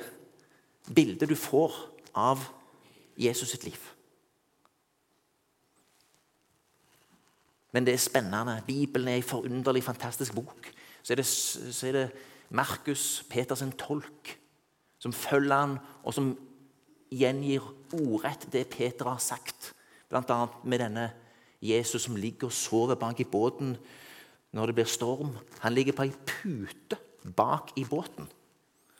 bildet 0.93 1.29
du 1.29 1.35
får 1.35 1.73
av 2.15 2.41
Jesus 3.17 3.51
sitt 3.51 3.65
liv. 3.65 3.77
Men 7.73 7.85
det 7.85 7.93
er 7.93 8.01
spennende. 8.01 8.61
Bibelen 8.65 9.07
er 9.11 9.19
en 9.19 9.23
forunderlig, 9.23 9.83
fantastisk 9.83 10.33
bok. 10.33 10.71
Så 11.07 11.13
er 11.13 11.21
det, 11.21 11.25
så 11.31 11.87
er 11.87 11.95
det 11.95 12.07
Markus, 12.51 13.23
Peters 13.31 13.63
tolk, 13.79 14.33
som 14.99 15.13
følger 15.15 15.55
han, 15.55 15.77
og 16.03 16.15
som 16.15 16.33
gjengir 17.15 17.63
ordrett 17.95 18.43
det 18.51 18.65
Peter 18.73 19.07
har 19.07 19.21
sagt. 19.23 19.71
Bl.a. 20.11 20.39
med 20.67 20.83
denne 20.83 21.05
Jesus 21.63 22.09
som 22.09 22.17
ligger 22.19 22.49
og 22.49 22.55
sover 22.55 22.99
bak 22.99 23.21
i 23.23 23.27
båten 23.27 23.77
når 24.51 24.67
det 24.67 24.75
blir 24.75 24.89
storm. 24.89 25.31
Han 25.63 25.75
ligger 25.77 25.95
på 25.95 26.09
ei 26.09 26.11
pute 26.27 26.99
bak 27.37 27.71
i 27.79 27.85
båten. 27.87 28.27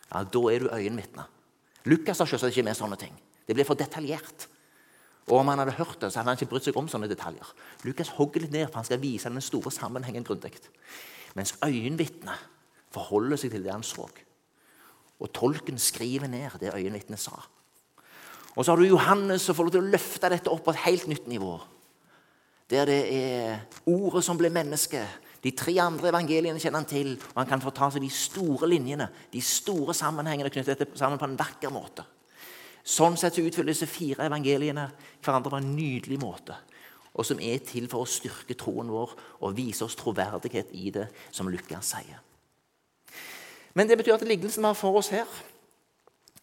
Ja, 0.07 0.23
Da 0.23 0.45
er 0.47 0.63
du 0.63 0.71
øyenvitne. 0.71 1.27
Lukas 1.85 2.19
har 2.19 2.25
selvsagt 2.31 2.55
ikke 2.55 2.69
med 2.69 2.79
sånne 2.79 2.95
ting. 2.95 3.19
Det 3.47 3.55
blir 3.55 3.67
for 3.67 3.75
detaljert. 3.75 4.47
Og 5.27 5.39
Om 5.39 5.47
han 5.47 5.59
hadde 5.59 5.75
hørt 5.75 5.99
det, 5.99 6.13
så 6.13 6.19
hadde 6.19 6.31
han 6.31 6.39
ikke 6.39 6.53
brydd 6.53 6.63
seg 6.69 6.79
om 6.79 6.87
sånne 6.87 7.11
detaljer. 7.11 7.51
Lukas 7.83 8.15
hogger 8.15 8.45
litt 8.45 8.55
ned, 8.55 8.69
for 8.69 8.79
han 8.79 8.87
skal 8.87 9.03
vise 9.03 9.27
den 9.27 9.43
store 9.43 9.71
sammenhengen 9.71 10.23
grundig. 10.23 10.55
Mens 11.35 11.55
øyenvitnet 11.65 12.47
forholder 12.93 13.39
seg 13.39 13.51
til 13.53 13.65
det 13.65 13.73
han 13.73 13.85
så. 13.85 14.07
Og 15.17 15.31
tolken 15.33 15.79
skriver 15.81 16.29
ned 16.29 16.59
det 16.61 16.75
øyenvitnet 16.75 17.19
sa. 17.19 17.35
Og 18.55 18.65
så 18.65 18.71
har 18.71 18.81
du 18.81 18.89
Johannes 18.89 19.41
som 19.45 19.55
får 19.55 19.67
lov 19.67 19.75
til 19.75 19.83
å 19.85 19.91
løfte 19.93 20.29
dette 20.33 20.49
opp 20.49 20.63
på 20.65 20.73
et 20.73 20.85
helt 20.87 21.07
nytt 21.09 21.27
nivå. 21.29 21.55
Der 22.69 22.89
det 22.89 23.01
er 23.13 23.59
ordet 23.85 24.23
som 24.25 24.37
ble 24.37 24.49
menneske. 24.51 25.03
De 25.43 25.53
tre 25.55 25.75
andre 25.79 26.09
evangeliene 26.09 26.59
kjenner 26.59 26.81
han 26.81 26.89
til. 26.89 27.13
og 27.33 27.41
Han 27.41 27.49
kan 27.51 27.61
få 27.63 27.71
ta 27.71 27.91
seg 27.93 28.01
de 28.03 28.09
store 28.11 28.67
linjene, 28.67 29.07
de 29.31 29.41
store 29.41 29.93
sammenhengene 29.95 30.49
knyttet 30.49 30.79
dette 30.79 30.99
sammen 30.99 31.21
på 31.21 31.29
en 31.29 31.37
vakker 31.39 31.71
måte. 31.71 32.03
Sånn 32.87 33.17
sett 33.19 33.35
så 33.35 33.43
utfyller 33.43 33.73
disse 33.73 33.87
fire 33.89 34.25
evangeliene 34.25 34.87
hverandre 35.21 35.51
på 35.51 35.59
en 35.59 35.73
nydelig 35.75 36.19
måte. 36.19 36.55
Og 37.17 37.25
som 37.25 37.41
er 37.41 37.59
til 37.65 37.89
for 37.89 38.05
å 38.05 38.09
styrke 38.09 38.55
troen 38.57 38.91
vår 38.93 39.15
og 39.41 39.55
vise 39.57 39.85
oss 39.85 39.97
troverdighet 39.97 40.69
i 40.77 40.91
det, 40.93 41.07
som 41.33 41.49
Lukas 41.49 41.93
sier. 41.95 42.21
Men 43.77 43.89
det 43.89 43.97
betyr 43.99 44.17
at 44.17 44.25
lignelsen 44.25 44.63
vi 44.63 44.69
har 44.69 44.77
for 44.77 44.97
oss 45.01 45.11
her, 45.13 45.29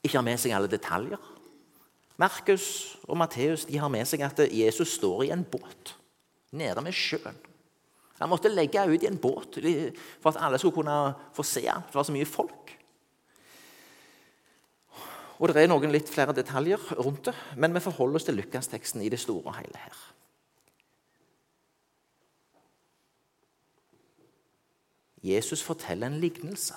ikke 0.04 0.18
har 0.18 0.26
med 0.26 0.40
seg 0.40 0.54
alle 0.54 0.70
detaljer. 0.70 1.30
Markus 2.20 2.66
og 3.08 3.18
Matteus 3.18 3.64
har 3.66 3.90
med 3.90 4.06
seg 4.06 4.22
at 4.22 4.44
Jesus 4.54 4.94
står 4.98 5.24
i 5.26 5.32
en 5.34 5.42
båt 5.42 5.96
nede 6.54 6.82
med 6.84 6.94
sjøen. 6.94 7.38
Han 8.20 8.30
måtte 8.30 8.52
legge 8.52 8.84
ut 8.86 9.02
i 9.02 9.08
en 9.10 9.18
båt 9.18 9.58
for 10.22 10.30
at 10.30 10.42
alle 10.46 10.60
skulle 10.62 10.76
kunne 10.76 10.98
få 11.34 11.42
se 11.42 11.64
ham. 11.66 11.82
Det 11.88 11.98
var 11.98 12.06
så 12.06 12.14
mye 12.14 12.28
folk. 12.28 12.74
Og 15.42 15.50
Det 15.50 15.64
er 15.64 15.68
noen 15.68 15.90
litt 15.90 16.08
flere 16.08 16.32
detaljer 16.32 16.78
rundt 17.02 17.26
det, 17.26 17.34
men 17.58 17.74
vi 17.74 17.82
forholder 17.82 18.20
oss 18.20 18.26
til 18.28 18.38
Lukas-teksten 18.38 19.02
i 19.02 19.10
det 19.10 19.18
store 19.20 19.50
og 19.50 19.56
hele 19.58 19.80
her. 19.82 19.96
Jesus 25.24 25.62
forteller 25.64 26.10
en 26.10 26.20
lignelse. 26.20 26.76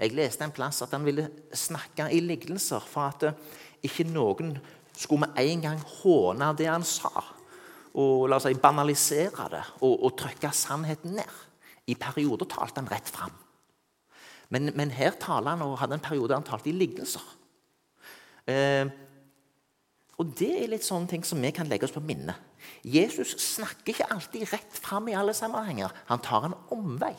Jeg 0.00 0.14
leste 0.16 0.44
en 0.46 0.54
plass 0.54 0.80
at 0.82 0.94
han 0.96 1.04
ville 1.06 1.28
snakke 1.54 2.08
i 2.10 2.22
lignelser 2.24 2.82
for 2.88 3.10
at 3.12 3.84
ikke 3.84 4.08
noen 4.08 4.56
skulle 4.96 5.26
med 5.26 5.38
en 5.38 5.62
gang 5.68 5.84
håne 6.00 6.50
det 6.58 6.66
han 6.68 6.84
sa 6.86 7.12
og 7.98 8.28
la 8.30 8.38
oss 8.38 8.46
si, 8.46 8.54
banalisere 8.54 9.48
det 9.50 9.62
og, 9.82 9.94
og 10.06 10.16
trykke 10.18 10.52
sannheten 10.54 11.16
ned. 11.18 11.38
I 11.90 11.96
perioder 11.98 12.46
talte 12.46 12.82
han 12.82 12.90
rett 12.90 13.08
fram. 13.10 13.32
Men, 14.50 14.70
men, 14.78 14.92
her 14.94 15.16
taler 15.18 15.54
han 15.54 15.64
og 15.66 15.78
hadde 15.80 15.98
en 15.98 16.04
periode 16.04 16.36
han 16.36 16.46
talte 16.46 16.70
i 16.70 16.76
lignelser. 16.76 17.24
Eh, 18.50 18.86
og 20.20 20.34
Det 20.36 20.50
er 20.60 20.70
litt 20.70 20.84
sånne 20.84 21.08
ting 21.10 21.24
som 21.26 21.40
vi 21.42 21.50
kan 21.54 21.68
legge 21.70 21.88
oss 21.88 21.94
på 21.94 22.02
minnet. 22.04 22.36
Jesus 22.84 23.32
snakker 23.40 23.94
ikke 23.94 24.10
alltid 24.12 24.50
rett 24.52 24.80
fram 24.84 25.08
i 25.08 25.16
alle 25.16 25.34
sammenhenger. 25.34 25.94
Han 26.10 26.22
tar 26.22 26.46
en 26.46 26.58
omvei. 26.76 27.14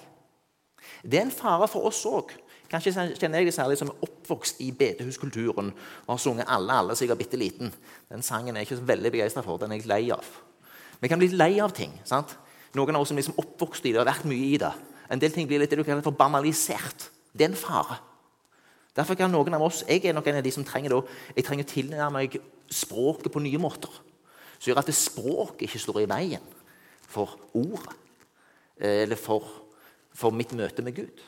Det 1.03 1.19
er 1.19 1.25
en 1.25 1.31
fare 1.31 1.67
for 1.67 1.87
oss 1.89 2.05
òg. 2.05 2.31
Kanskje 2.71 2.93
kjenner 3.19 3.41
jeg 3.41 3.49
det 3.49 3.55
særlig 3.55 3.77
som 3.77 3.89
er 3.91 4.05
oppvokst 4.05 4.61
i 4.63 4.69
bedehuskulturen 4.71 5.73
og 6.07 6.13
har 6.13 6.17
sunget 6.17 6.45
'Alle, 6.47 6.73
alle' 6.73 6.95
siden 6.95 7.09
jeg 7.09 7.17
var 7.17 7.23
bitte 7.23 7.37
liten. 7.37 7.73
Den 8.09 8.21
sangen 8.21 8.55
er 8.55 8.59
jeg 8.59 8.71
ikke 8.71 8.81
så 8.81 8.87
veldig 8.87 9.11
begeistra 9.11 9.41
for. 9.41 9.57
Den 9.57 9.71
er 9.71 9.75
jeg 9.75 9.85
lei 9.85 10.11
av. 10.11 10.25
Vi 11.01 11.07
kan 11.07 11.19
bli 11.19 11.27
lei 11.27 11.59
av 11.59 11.71
ting. 11.71 12.01
sant? 12.05 12.37
Noen 12.73 12.95
av 12.95 13.01
oss 13.01 13.07
som 13.07 13.17
liksom 13.17 13.35
oppvokst 13.37 13.85
i 13.85 13.91
det, 13.91 13.97
har 13.97 14.05
vært 14.05 14.25
mye 14.25 14.53
i 14.53 14.57
det. 14.57 14.71
En 15.11 15.19
del 15.19 15.31
ting 15.31 15.47
blir 15.47 15.59
litt 15.59 15.69
det 15.69 15.77
du 15.77 15.83
kaller 15.83 16.03
for 16.05 16.15
banalisert. 16.15 17.09
Det 17.33 17.45
er 17.45 17.49
en 17.49 17.55
fare. 17.55 17.99
Derfor 18.95 19.15
kan 19.15 19.31
noen 19.31 19.53
av 19.53 19.61
oss, 19.61 19.83
Jeg 19.87 20.05
er 20.05 20.13
nok 20.13 20.27
en 20.27 20.35
av 20.35 20.43
de 20.43 20.51
som 20.51 20.63
trenger 20.63 20.89
det, 20.89 21.03
jeg 21.35 21.45
trenger 21.45 21.63
å 21.63 21.67
tilnærme 21.67 22.11
meg 22.11 22.41
språket 22.69 23.31
på 23.31 23.39
nye 23.39 23.57
måter. 23.57 23.89
Som 24.59 24.71
gjør 24.71 24.79
at 24.79 24.93
språket 24.93 25.61
ikke 25.61 25.79
står 25.79 26.01
i 26.01 26.05
veien 26.05 26.41
for 27.07 27.37
ordet. 27.53 27.95
Eller 28.79 29.15
for, 29.15 29.43
for 30.13 30.33
mitt 30.35 30.53
møte 30.57 30.83
med 30.85 30.95
Gud. 30.95 31.23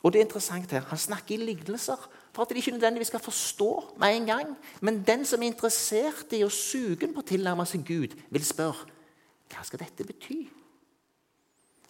Og 0.00 0.12
det 0.12 0.20
er 0.20 0.24
interessant 0.24 0.70
her, 0.72 0.80
Han 0.88 0.98
snakker 0.98 1.34
i 1.34 1.44
lignelser 1.44 2.08
for 2.32 2.42
at 2.42 2.48
de 2.48 2.56
ikke 2.56 2.70
nødvendigvis 2.70 3.10
skal 3.12 3.20
forstå 3.20 3.96
med 3.98 4.16
en 4.16 4.26
gang. 4.26 4.56
Men 4.80 5.02
den 5.06 5.24
som 5.24 5.42
er 5.42 5.46
interessert 5.46 6.32
i 6.32 6.42
og 6.44 6.52
sugen 6.52 7.12
på 7.14 7.20
å 7.20 7.26
tilnærme 7.26 7.66
seg 7.66 7.84
Gud, 7.86 8.16
vil 8.30 8.44
spørre 8.44 8.86
hva 9.50 9.64
skal 9.66 9.82
dette 9.82 10.06
bety? 10.06 10.44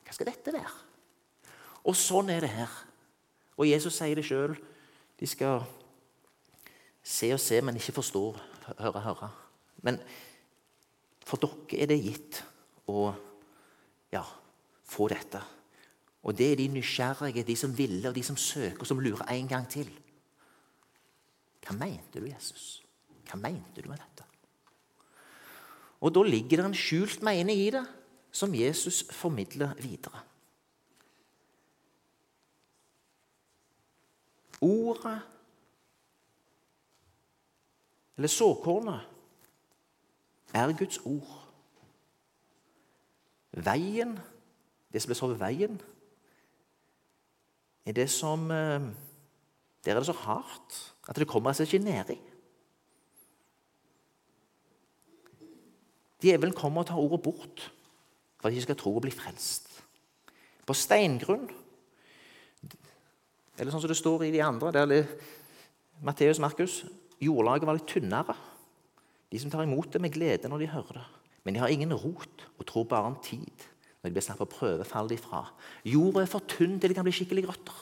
Hva 0.04 0.16
skal 0.16 0.30
dette 0.30 0.52
være? 0.52 0.72
Og 1.84 1.96
sånn 1.96 2.32
er 2.32 2.40
det 2.44 2.50
her. 2.54 2.72
Og 3.60 3.68
Jesus 3.68 3.98
sier 4.00 4.16
det 4.16 4.24
sjøl. 4.24 4.56
De 5.20 5.28
skal 5.28 5.66
se 7.04 7.28
og 7.34 7.40
se, 7.40 7.60
men 7.60 7.76
ikke 7.76 7.98
forstå, 8.00 8.24
høre, 8.80 9.04
høre. 9.04 9.30
Men 9.84 10.00
for 11.26 11.40
dere 11.40 11.84
er 11.84 11.90
det 11.92 12.00
gitt 12.00 12.40
å 12.90 13.10
ja, 14.10 14.24
få 14.90 15.08
dette. 15.12 15.40
Og 16.22 16.36
det 16.36 16.52
er 16.52 16.58
de 16.60 16.68
nysgjerrige, 16.68 17.46
de 17.46 17.56
som 17.56 17.76
ville, 17.78 18.08
og 18.08 18.14
de 18.14 18.22
som 18.22 18.36
søker, 18.36 18.84
som 18.84 19.00
lurer 19.00 19.30
en 19.32 19.48
gang 19.48 19.68
til. 19.70 19.88
Hva 21.64 21.76
mente 21.76 22.20
du, 22.20 22.26
Jesus? 22.26 22.82
Hva 23.28 23.38
mente 23.38 23.82
du 23.82 23.88
med 23.88 24.00
dette? 24.00 24.26
Og 26.00 26.14
Da 26.14 26.22
ligger 26.22 26.56
det 26.56 26.66
en 26.66 26.74
skjult 26.74 27.22
mening 27.22 27.58
i 27.60 27.70
det, 27.70 27.84
som 28.32 28.54
Jesus 28.54 29.04
formidler 29.10 29.74
videre. 29.74 30.20
Ordet, 34.60 35.20
eller 38.16 38.28
såkornet, 38.28 39.00
er 40.54 40.72
Guds 40.78 40.98
ord. 40.98 41.46
Veien, 43.52 44.18
det 44.92 45.02
som 45.02 45.12
er 45.12 45.18
så 45.18 45.28
ved 45.30 45.40
veien, 45.40 45.80
er 47.86 47.96
det 47.96 48.10
som 48.12 48.50
eh, 48.50 48.90
Der 49.84 49.94
er 49.94 50.02
det 50.02 50.10
så 50.10 50.12
hardt 50.12 50.78
at 51.08 51.16
det 51.16 51.28
kommer 51.28 51.54
seg 51.56 51.66
ikke 51.66 51.84
nedi. 51.86 52.18
Djevelen 56.20 56.54
kommer 56.54 56.82
og 56.82 56.90
tar 56.90 57.00
ordet 57.00 57.22
bort 57.24 57.62
for 58.36 58.48
at 58.48 58.54
de 58.54 58.60
skal 58.60 58.76
tro 58.76 58.92
og 58.94 59.02
bli 59.06 59.12
frelst. 59.14 59.70
På 60.68 60.76
steingrunn, 60.76 61.48
eller 63.56 63.72
sånn 63.72 63.82
som 63.82 63.90
det 63.90 63.98
står 63.98 64.26
i 64.26 64.32
de 64.34 64.42
andre 64.44 64.72
der 64.76 65.08
Matteus 66.04 66.38
Markus, 66.40 66.82
jordlaget 67.20 67.66
var 67.68 67.76
litt 67.76 67.88
tynnere. 67.88 68.36
De 69.32 69.40
som 69.40 69.50
tar 69.52 69.66
imot 69.66 69.90
det 69.92 70.00
med 70.00 70.12
glede 70.14 70.48
når 70.48 70.62
de 70.62 70.70
hører 70.72 71.00
det. 71.00 71.08
Men 71.44 71.56
de 71.56 71.60
har 71.60 71.72
ingen 71.72 71.92
rot 71.92 72.46
og 72.58 72.66
tror 72.68 72.86
bare 72.88 73.10
om 73.12 73.18
tid. 73.24 73.66
Når 74.00 74.08
de 74.08 74.16
blir 74.16 74.24
satt 74.24 74.40
på 74.40 74.48
prøve, 74.48 74.84
faller 74.88 75.12
de 75.12 75.20
fra. 75.20 75.44
Jorda 75.84 76.22
er 76.22 76.30
for 76.30 76.44
tynn 76.48 76.78
til 76.80 76.90
det 76.90 76.96
kan 76.96 77.04
bli 77.04 77.12
skikkelig 77.12 77.48
røtter. 77.50 77.80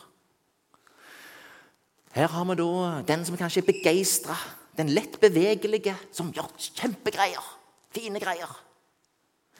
Her 2.16 2.32
har 2.32 2.46
vi 2.48 2.56
da 2.58 2.70
den 3.06 3.24
som 3.26 3.36
kanskje 3.38 3.62
er 3.62 3.68
begeistra, 3.68 4.34
den 4.78 4.90
lett 4.90 5.20
bevegelige, 5.22 5.94
som 6.12 6.32
gjør 6.34 6.50
kjempegreier. 6.58 7.44
Fine 7.94 8.20
greier. 8.22 8.50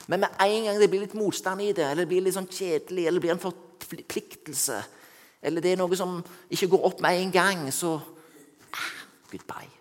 Men 0.08 0.24
med 0.24 0.40
en 0.40 0.64
gang 0.66 0.80
det 0.80 0.88
blir 0.90 1.04
litt 1.04 1.16
motstand 1.18 1.62
i 1.62 1.72
det, 1.76 1.84
eller 1.84 2.04
det 2.04 2.10
blir 2.10 2.24
litt 2.24 2.34
sånn 2.34 2.50
kjedelig, 2.50 3.06
eller 3.06 3.20
det 3.20 3.26
blir 3.26 3.34
en 3.36 3.42
forpliktelse, 3.42 4.78
eller 5.42 5.62
det 5.62 5.74
er 5.74 5.80
noe 5.80 5.98
som 5.98 6.18
ikke 6.50 6.70
går 6.74 6.86
opp 6.90 7.02
med 7.04 7.18
en 7.22 7.34
gang, 7.34 7.66
så 7.74 7.98
ah, 8.72 8.94
Goodbye. 9.30 9.74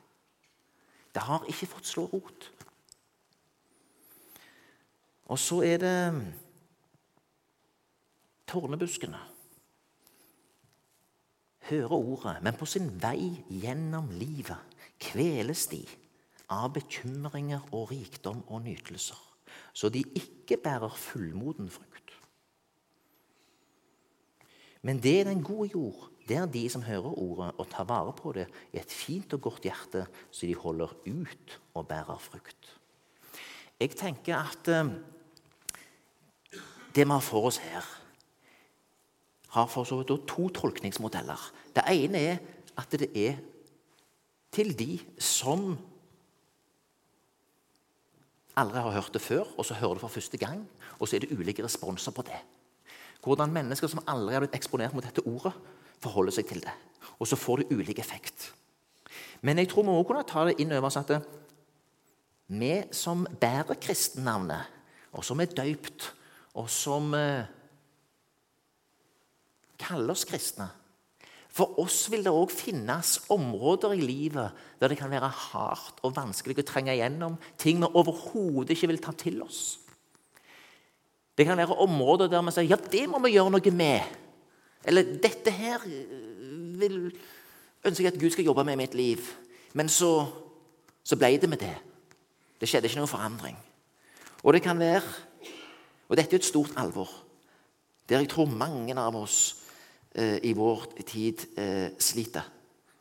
Det 1.16 1.24
har 1.26 1.46
ikke 1.50 1.70
fått 1.72 1.90
slå 1.90 2.06
rot. 2.12 2.52
Og 5.34 5.40
så 5.40 5.62
er 5.66 5.80
det 5.82 5.96
tårnebuskene. 8.48 9.20
Hører 11.68 11.96
ordet, 11.98 12.38
men 12.44 12.56
på 12.56 12.66
sin 12.70 12.90
vei 13.02 13.34
gjennom 13.52 14.08
livet 14.16 14.78
kveles 15.04 15.66
de 15.72 15.82
av 16.56 16.72
bekymringer 16.78 17.66
og 17.76 17.92
rikdom 17.92 18.40
og 18.48 18.64
nytelser, 18.64 19.20
så 19.76 19.92
de 19.92 20.06
ikke 20.16 20.60
bærer 20.64 20.96
fullmoden 20.96 21.68
frukt. 21.72 22.16
Men 24.88 25.02
det 25.04 25.20
er 25.20 25.28
den 25.28 25.44
gode 25.44 25.74
jord. 25.74 26.08
Det 26.28 26.38
er 26.38 26.46
de 26.52 26.64
som 26.70 26.84
hører 26.84 27.20
ordet 27.20 27.52
og 27.58 27.68
tar 27.72 27.88
vare 27.88 28.14
på 28.16 28.32
det 28.36 28.46
i 28.72 28.80
et 28.80 28.92
fint 28.92 29.34
og 29.36 29.42
godt 29.50 29.68
hjerte, 29.68 30.06
så 30.32 30.48
de 30.48 30.56
holder 30.56 30.94
ut 31.08 31.60
og 31.74 31.88
bærer 31.88 32.20
frukt. 32.20 32.74
Jeg 33.80 33.96
tenker 33.96 34.36
at 34.40 34.68
eh, 34.72 34.92
det 36.96 37.06
vi 37.06 37.12
har 37.12 37.24
for 37.24 37.48
oss 37.50 37.60
her, 37.62 37.86
har 39.56 39.70
for 39.72 39.88
så 39.88 40.00
vidt 40.00 40.28
to 40.28 40.50
tolkningsmodeller. 40.50 41.52
Det 41.76 41.86
ene 41.92 42.24
er 42.34 42.42
at 42.78 42.92
det 42.92 43.10
er 43.16 43.38
til 44.54 44.74
de 44.78 44.98
som 45.22 45.76
aldri 48.58 48.82
har 48.82 48.96
hørt 48.98 49.14
det 49.14 49.22
før, 49.22 49.46
og 49.58 49.66
så 49.66 49.78
hører 49.78 49.98
det 49.98 50.04
for 50.04 50.18
første 50.18 50.38
gang. 50.38 50.64
Og 51.00 51.08
så 51.08 51.16
er 51.16 51.26
det 51.26 51.38
ulike 51.38 51.64
responser 51.64 52.12
på 52.12 52.26
det. 52.26 52.40
Hvordan 53.24 53.54
mennesker 53.54 53.90
som 53.92 54.04
aldri 54.08 54.34
har 54.34 54.44
blitt 54.46 54.56
eksponert 54.58 54.96
mot 54.96 55.06
dette 55.06 55.26
ordet, 55.28 55.54
forholder 56.02 56.34
seg 56.34 56.48
til 56.50 56.62
det. 56.64 56.74
Og 57.20 57.28
så 57.28 57.38
får 57.40 57.64
det 57.64 57.78
ulik 57.78 58.00
effekt. 58.00 58.52
Men 59.42 59.58
jeg 59.58 59.70
tror 59.70 59.86
vi 59.86 59.92
må 59.92 60.04
kunne 60.06 60.26
ta 60.28 60.46
det 60.48 60.58
inn 60.62 60.74
over 60.74 60.90
oss 60.90 61.00
at 61.00 61.14
vi 62.48 62.74
som 62.96 63.26
bærer 63.42 63.78
kristennavnet, 63.82 64.74
og 65.12 65.26
som 65.26 65.42
er 65.42 65.52
døypt, 65.52 66.12
og 66.58 66.70
som 66.72 67.14
eh, 67.18 67.50
kaller 69.80 70.14
oss 70.16 70.26
kristne 70.28 70.68
For 71.58 71.80
oss 71.82 72.06
vil 72.12 72.26
det 72.26 72.34
òg 72.34 72.52
finnes 72.54 73.16
områder 73.34 73.96
i 73.96 74.04
livet 74.04 74.64
der 74.82 74.92
det 74.92 75.00
kan 75.00 75.12
være 75.12 75.30
hardt 75.32 76.04
og 76.06 76.16
vanskelig 76.16 76.60
å 76.62 76.66
trenge 76.68 76.94
igjennom. 76.94 77.38
Ting 77.58 77.80
vi 77.82 77.90
overhodet 77.98 78.76
ikke 78.76 78.92
vil 78.92 79.02
ta 79.02 79.14
til 79.18 79.42
oss. 79.42 79.80
Det 81.38 81.46
kan 81.48 81.58
være 81.58 81.80
områder 81.82 82.30
der 82.30 82.46
vi 82.46 82.54
sier 82.54 82.70
ja, 82.70 82.78
det 82.78 83.08
må 83.10 83.22
vi 83.24 83.36
gjøre 83.36 83.56
noe 83.56 83.74
med. 83.74 84.18
Eller 84.88 85.18
dette 85.22 85.54
her 85.54 85.82
vil, 86.78 87.00
ønsker 87.84 88.06
jeg 88.06 88.14
at 88.14 88.22
Gud 88.22 88.34
skal 88.36 88.48
jobbe 88.52 88.66
med 88.68 88.78
i 88.78 88.82
mitt 88.84 88.98
liv. 88.98 89.26
Men 89.74 89.90
så, 89.90 90.12
så 91.04 91.18
ble 91.18 91.34
det 91.42 91.50
med 91.50 91.62
det. 91.62 91.76
Det 92.58 92.70
skjedde 92.70 92.90
ikke 92.90 93.02
noen 93.02 93.12
forandring. 93.12 93.58
Og 94.44 94.54
det 94.54 94.64
kan 94.66 94.80
være 94.80 95.06
Og 96.08 96.16
dette 96.16 96.38
er 96.38 96.40
et 96.40 96.46
stort 96.48 96.72
alvor, 96.80 97.10
der 98.08 98.22
jeg 98.22 98.30
tror 98.32 98.46
mange 98.48 98.94
av 98.96 99.16
oss 99.20 99.66
i 100.18 100.54
vår 100.58 100.86
tid 101.06 101.44
eh, 101.60 101.92
sliter. 102.02 102.46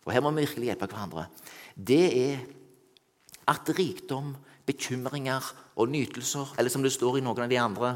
Og 0.06 0.12
her 0.14 0.22
må 0.22 0.30
vi 0.34 0.44
virkelig 0.44 0.70
hjelpe 0.70 0.88
hverandre. 0.90 1.26
Det 1.74 2.04
er 2.20 2.44
at 3.50 3.70
rikdom, 3.78 4.34
bekymringer 4.66 5.44
og 5.78 5.90
nytelser, 5.92 6.54
eller 6.58 6.70
som 6.70 6.82
det 6.82 6.94
står 6.94 7.18
i 7.18 7.24
noen 7.24 7.44
av 7.44 7.50
de 7.50 7.60
andre 7.62 7.92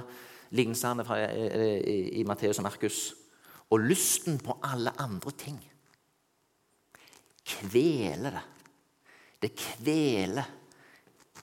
lignelsene 0.55 1.07
eh, 1.17 1.81
i, 2.21 2.25
Matteus 2.27 2.61
og 2.63 2.67
Markus, 2.67 3.01
og 3.71 3.85
lysten 3.87 4.41
på 4.43 4.57
alle 4.67 4.95
andre 4.99 5.35
ting 5.39 5.61
kveler 7.51 8.35
det. 8.35 8.47
Det 9.41 9.51
kveler 9.57 10.47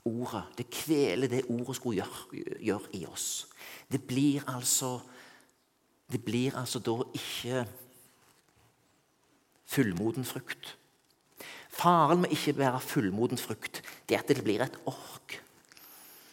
ordet. 0.08 0.44
Det 0.58 0.68
kveler 0.72 1.28
det 1.32 1.48
ordet 1.50 1.76
skulle 1.76 2.00
gjøre, 2.00 2.58
gjøre 2.63 2.92
i 3.00 3.06
oss. 3.10 3.48
Det 3.92 4.00
blir 4.08 4.46
altså 4.48 4.98
Det 6.12 6.24
blir 6.24 6.56
altså 6.56 6.80
da 6.80 6.96
ikke 7.13 7.65
fullmoden 9.67 10.26
frukt. 10.26 10.78
Faren 11.70 12.24
med 12.24 12.32
ikke 12.34 12.58
være 12.58 12.80
fullmoden 12.82 13.38
frukt 13.38 13.84
det 14.10 14.15
er 14.15 14.24
at 14.24 14.32
det 14.32 14.43
blir 14.43 14.63
et 14.63 14.80
ork. 14.86 15.41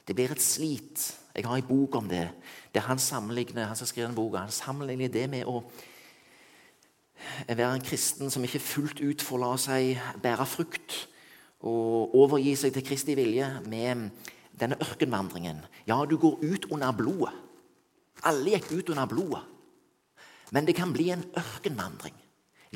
Det 0.08 0.14
blir 0.16 0.32
et 0.32 0.42
slit. 0.42 1.16
Jeg 1.34 1.46
har 1.46 1.56
en 1.56 1.66
bok 1.66 1.96
om 1.98 2.08
det, 2.08 2.28
det 2.74 2.82
han 2.82 2.98
sammenligner 2.98 3.66
han 3.66 3.76
som 3.76 3.86
skriver 3.86 4.08
en 4.08 4.14
bok, 4.14 4.36
han 4.38 4.50
sammenligner 4.54 5.10
det 5.10 5.26
med 5.30 5.48
å 5.50 5.64
være 7.48 7.72
en 7.74 7.82
kristen 7.84 8.30
som 8.30 8.44
ikke 8.44 8.62
fullt 8.62 9.00
ut 9.00 9.22
får 9.22 9.40
la 9.42 9.50
seg 9.58 9.98
bære 10.22 10.46
frukt 10.46 10.96
og 11.64 12.14
overgi 12.14 12.52
seg 12.60 12.74
til 12.74 12.84
Kristi 12.84 13.16
vilje 13.16 13.48
med 13.66 14.10
denne 14.60 14.76
ørkenvandringen. 14.84 15.62
Ja, 15.88 16.04
du 16.04 16.18
går 16.20 16.38
ut 16.44 16.68
under 16.70 16.92
blodet. 16.92 17.32
Alle 18.24 18.54
gikk 18.54 18.70
ut 18.72 18.92
under 18.92 19.08
blodet. 19.10 19.42
Men 20.54 20.68
det 20.68 20.76
kan 20.78 20.92
bli 20.94 21.10
en 21.10 21.24
ørkenvandring. 21.36 22.14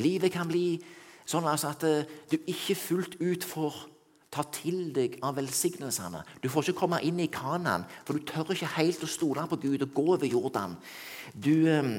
Livet 0.02 0.34
kan 0.34 0.50
bli 0.50 0.80
sånn 1.28 1.46
altså 1.46 1.72
at 1.72 1.86
eh, 1.86 2.08
du 2.30 2.38
ikke 2.40 2.76
fullt 2.78 3.18
ut 3.20 3.46
får 3.46 3.76
ta 4.32 4.44
til 4.52 4.90
deg 4.96 5.16
av 5.24 5.38
velsignelsene. 5.38 6.20
Du 6.42 6.50
får 6.52 6.68
ikke 6.68 6.80
komme 6.82 7.00
inn 7.06 7.20
i 7.22 7.30
Kanan, 7.32 7.86
for 8.04 8.18
du 8.18 8.26
tør 8.28 8.52
ikke 8.52 8.74
helt 8.76 9.04
å 9.04 9.10
stole 9.10 9.46
på 9.48 9.60
Gud 9.62 9.86
og 9.86 9.94
gå 9.96 10.04
over 10.16 10.28
Jordan. 10.28 10.76
Du, 11.32 11.54
eh, 11.70 11.94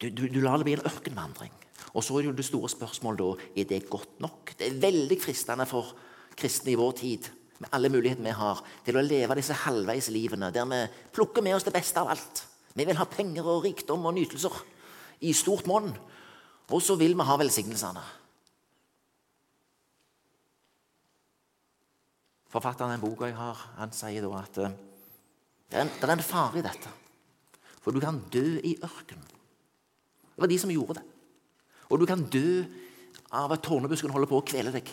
du, 0.00 0.10
du, 0.10 0.26
du 0.28 0.40
lar 0.44 0.60
det 0.60 0.68
bli 0.68 0.76
en 0.78 0.86
ørkenvandring. 0.90 1.56
Og 1.96 2.04
så 2.06 2.18
er 2.18 2.28
jo 2.28 2.36
det 2.36 2.46
store 2.46 2.70
spørsmålet 2.70 3.20
da 3.24 3.48
er 3.58 3.68
det 3.72 3.88
godt 3.90 4.20
nok. 4.22 4.54
Det 4.58 4.68
er 4.68 4.82
veldig 4.82 5.18
fristende 5.20 5.66
for 5.66 5.94
kristne 6.38 6.74
i 6.74 6.78
vår 6.78 6.92
tid 7.00 7.30
med 7.60 7.72
alle 7.76 7.90
muligheter 7.92 8.24
vi 8.24 8.32
har, 8.32 8.60
til 8.86 8.96
å 8.96 9.04
leve 9.04 9.36
disse 9.36 9.56
halvveislivene 9.66 10.48
der 10.54 10.68
vi 10.70 10.84
plukker 11.12 11.44
med 11.44 11.58
oss 11.58 11.66
det 11.66 11.74
beste 11.74 12.00
av 12.00 12.08
alt. 12.14 12.44
Vi 12.76 12.86
vil 12.86 12.98
ha 12.98 13.06
penger 13.08 13.46
og 13.50 13.64
rikdom 13.64 14.06
og 14.06 14.14
nytelser 14.16 14.54
i 15.26 15.32
stort 15.36 15.66
monn. 15.70 15.90
Og 16.70 16.82
så 16.82 16.94
vil 16.98 17.16
vi 17.18 17.26
ha 17.26 17.36
velsignelsene. 17.40 18.02
Forfatteren 22.50 22.90
av 22.90 22.96
den 22.96 23.02
boka 23.02 23.28
jeg 23.28 23.38
har, 23.38 23.58
han 23.78 23.92
sier 23.94 24.24
da 24.24 24.30
at 24.40 24.56
eh, 24.58 24.78
det 25.70 25.78
er, 25.78 26.10
en, 26.10 26.22
fare 26.24 26.58
i 26.58 26.64
dette. 26.66 26.90
For 27.78 27.94
du 27.94 28.00
kan 28.02 28.18
dø 28.32 28.58
i 28.58 28.74
ørkenen. 28.82 29.26
Det 30.34 30.42
var 30.42 30.50
de 30.50 30.58
som 30.58 30.72
gjorde 30.72 30.98
det. 30.98 31.04
Og 31.90 32.00
du 32.00 32.06
kan 32.10 32.24
dø 32.26 32.64
av 33.38 33.54
at 33.54 33.62
tårnebusken 33.62 34.10
holder 34.10 34.30
på 34.30 34.40
å 34.40 34.46
kvele 34.46 34.72
deg. 34.74 34.90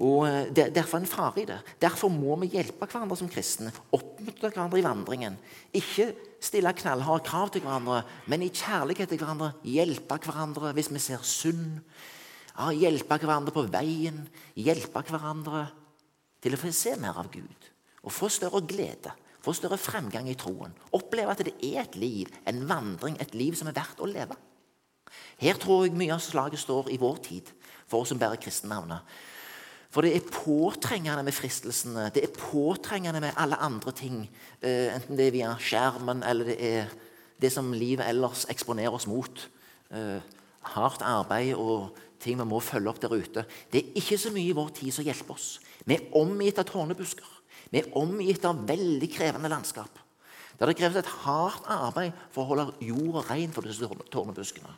Og 0.00 0.24
eh, 0.28 0.48
det, 0.54 0.70
Derfor 0.76 0.98
er 0.98 1.04
en 1.04 1.10
fare 1.10 1.42
i 1.42 1.46
det. 1.48 1.58
Derfor 1.82 2.12
må 2.12 2.36
vi 2.40 2.52
hjelpe 2.54 2.86
hverandre 2.86 3.18
som 3.18 3.30
kristne. 3.30 3.72
Oppmuntre 3.92 4.50
hverandre 4.50 4.80
i 4.80 4.86
vandringen. 4.86 5.36
Ikke 5.76 6.12
stille 6.42 6.72
knallharde 6.78 7.26
krav 7.26 7.52
til 7.52 7.64
hverandre, 7.64 8.02
men 8.32 8.42
i 8.46 8.52
kjærlighet 8.52 9.12
til 9.12 9.20
hverandre 9.20 9.52
hjelpe 9.68 10.18
hverandre 10.24 10.72
hvis 10.76 10.90
vi 10.92 11.02
ser 11.02 11.26
synd. 11.26 11.82
Ja, 12.52 12.70
hjelpe 12.72 13.20
hverandre 13.20 13.54
på 13.54 13.66
veien. 13.72 14.24
Hjelpe 14.56 15.04
hverandre 15.08 15.66
til 16.42 16.56
å 16.56 16.62
få 16.62 16.72
se 16.74 16.96
mer 17.00 17.20
av 17.20 17.28
Gud. 17.32 17.68
Og 18.02 18.10
få 18.14 18.32
større 18.32 18.64
glede 18.66 19.12
få 19.42 19.54
større 19.56 19.78
fremgang 19.80 20.28
i 20.30 20.38
troen. 20.38 20.74
Oppleve 20.94 21.34
at 21.34 21.42
det 21.46 21.54
er 21.66 21.82
et 21.82 21.98
liv, 21.98 22.30
en 22.46 22.62
vandring, 22.68 23.18
et 23.20 23.34
liv 23.34 23.56
som 23.58 23.70
er 23.70 23.76
verdt 23.76 24.02
å 24.02 24.08
leve. 24.10 24.36
Her 25.42 25.58
tror 25.60 25.86
jeg 25.86 25.96
mye 25.98 26.14
av 26.14 26.22
slaget 26.22 26.62
står 26.62 26.92
i 26.94 27.00
vår 27.00 27.18
tid, 27.26 27.50
for 27.90 28.04
oss 28.04 28.12
som 28.12 28.20
bærer 28.20 28.40
kristennavnet. 28.40 29.02
For 29.92 30.04
det 30.04 30.14
er 30.16 30.28
påtrengende 30.32 31.24
med 31.26 31.36
fristelsene, 31.36 32.06
det 32.14 32.22
er 32.24 32.36
påtrengende 32.36 33.20
med 33.20 33.36
alle 33.36 33.58
andre 33.60 33.92
ting. 33.92 34.22
Eh, 34.62 34.88
enten 34.94 35.18
det 35.18 35.26
er 35.28 35.34
via 35.34 35.50
skjermen, 35.60 36.22
eller 36.24 36.48
det 36.48 36.56
er 36.64 36.94
det 37.42 37.50
som 37.52 37.72
livet 37.76 38.06
ellers 38.08 38.46
eksponerer 38.48 38.94
oss 38.96 39.08
mot. 39.10 39.42
Eh, 39.92 40.22
hardt 40.72 41.02
arbeid 41.04 41.52
og 41.58 41.98
ting 42.22 42.38
vi 42.38 42.46
må 42.48 42.60
følge 42.62 42.88
opp 42.88 43.00
der 43.02 43.12
ute. 43.12 43.44
Det 43.72 43.82
er 43.82 43.98
ikke 44.00 44.18
så 44.20 44.32
mye 44.32 44.48
i 44.48 44.56
vår 44.56 44.70
tid 44.78 44.94
som 44.94 45.04
hjelper 45.04 45.34
oss. 45.34 45.48
Vi 45.84 45.98
er 45.98 46.14
omgitt 46.16 46.60
av 46.62 46.68
tårnebusker. 46.70 47.28
Vi 47.72 47.82
er 47.82 47.90
omgitt 47.98 48.46
av 48.48 48.62
veldig 48.68 49.08
krevende 49.12 49.50
landskap. 49.52 49.98
Der 50.58 50.70
det 50.70 50.76
kreves 50.78 51.00
et 51.00 51.12
hardt 51.24 51.66
arbeid 51.66 52.14
for 52.30 52.44
å 52.44 52.52
holde 52.52 52.86
jorda 52.86 53.24
ren 53.32 53.52
for 53.52 53.66
disse 53.66 53.88
tårnebuskene. 54.12 54.72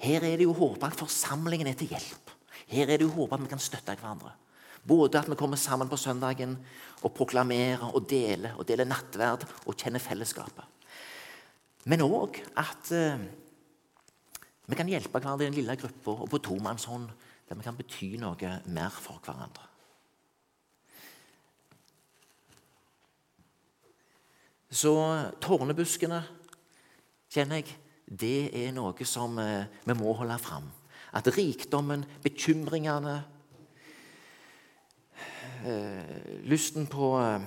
Her 0.00 0.24
er 0.26 0.36
det 0.40 0.48
jo 0.48 0.56
håpet 0.56 0.88
at 0.90 1.00
forsamlingen 1.00 1.68
er 1.70 1.78
til 1.78 1.92
hjelp. 1.92 2.32
Her 2.70 2.86
er 2.86 3.00
det 3.00 3.08
jo 3.08 3.14
håp 3.16 3.34
at 3.34 3.42
vi 3.42 3.50
kan 3.50 3.62
støtte 3.62 3.96
hverandre. 3.96 4.32
Både 4.86 5.18
at 5.20 5.28
vi 5.28 5.36
kommer 5.36 5.58
sammen 5.60 5.90
på 5.90 5.98
søndagen 6.00 6.54
og 7.02 7.12
proklamerer 7.16 7.90
og 7.90 8.06
deler 8.08 8.56
og 8.56 8.68
deler 8.68 8.88
nattverd 8.88 9.44
og 9.66 9.74
kjenner 9.76 10.00
fellesskapet. 10.00 10.64
Men 11.90 12.04
òg 12.04 12.38
at 12.60 12.92
eh, 12.94 13.24
vi 14.70 14.78
kan 14.78 14.88
hjelpe 14.88 15.18
hverandre 15.18 15.46
i 15.46 15.50
den 15.50 15.58
lille 15.58 15.76
gruppa 15.80 16.14
og 16.22 16.30
på 16.30 16.40
tomannshånd, 16.46 17.08
der 17.48 17.58
vi 17.58 17.66
kan 17.66 17.76
bety 17.76 18.14
noe 18.20 18.54
mer 18.70 18.94
for 18.94 19.18
hverandre. 19.24 19.66
Så 24.70 24.92
tårnebuskene, 25.42 26.20
kjenner 27.34 27.58
jeg, 27.58 27.72
det 28.06 28.50
er 28.54 28.70
noe 28.74 29.06
som 29.06 29.34
eh, 29.42 29.66
vi 29.82 29.96
må 29.98 30.14
holde 30.14 30.38
fram. 30.38 30.68
At 31.12 31.28
rikdommen, 31.36 32.04
bekymringene, 32.22 33.16
eh, 35.66 36.44
lysten 36.46 36.86
på 36.90 37.14
eh, 37.20 37.40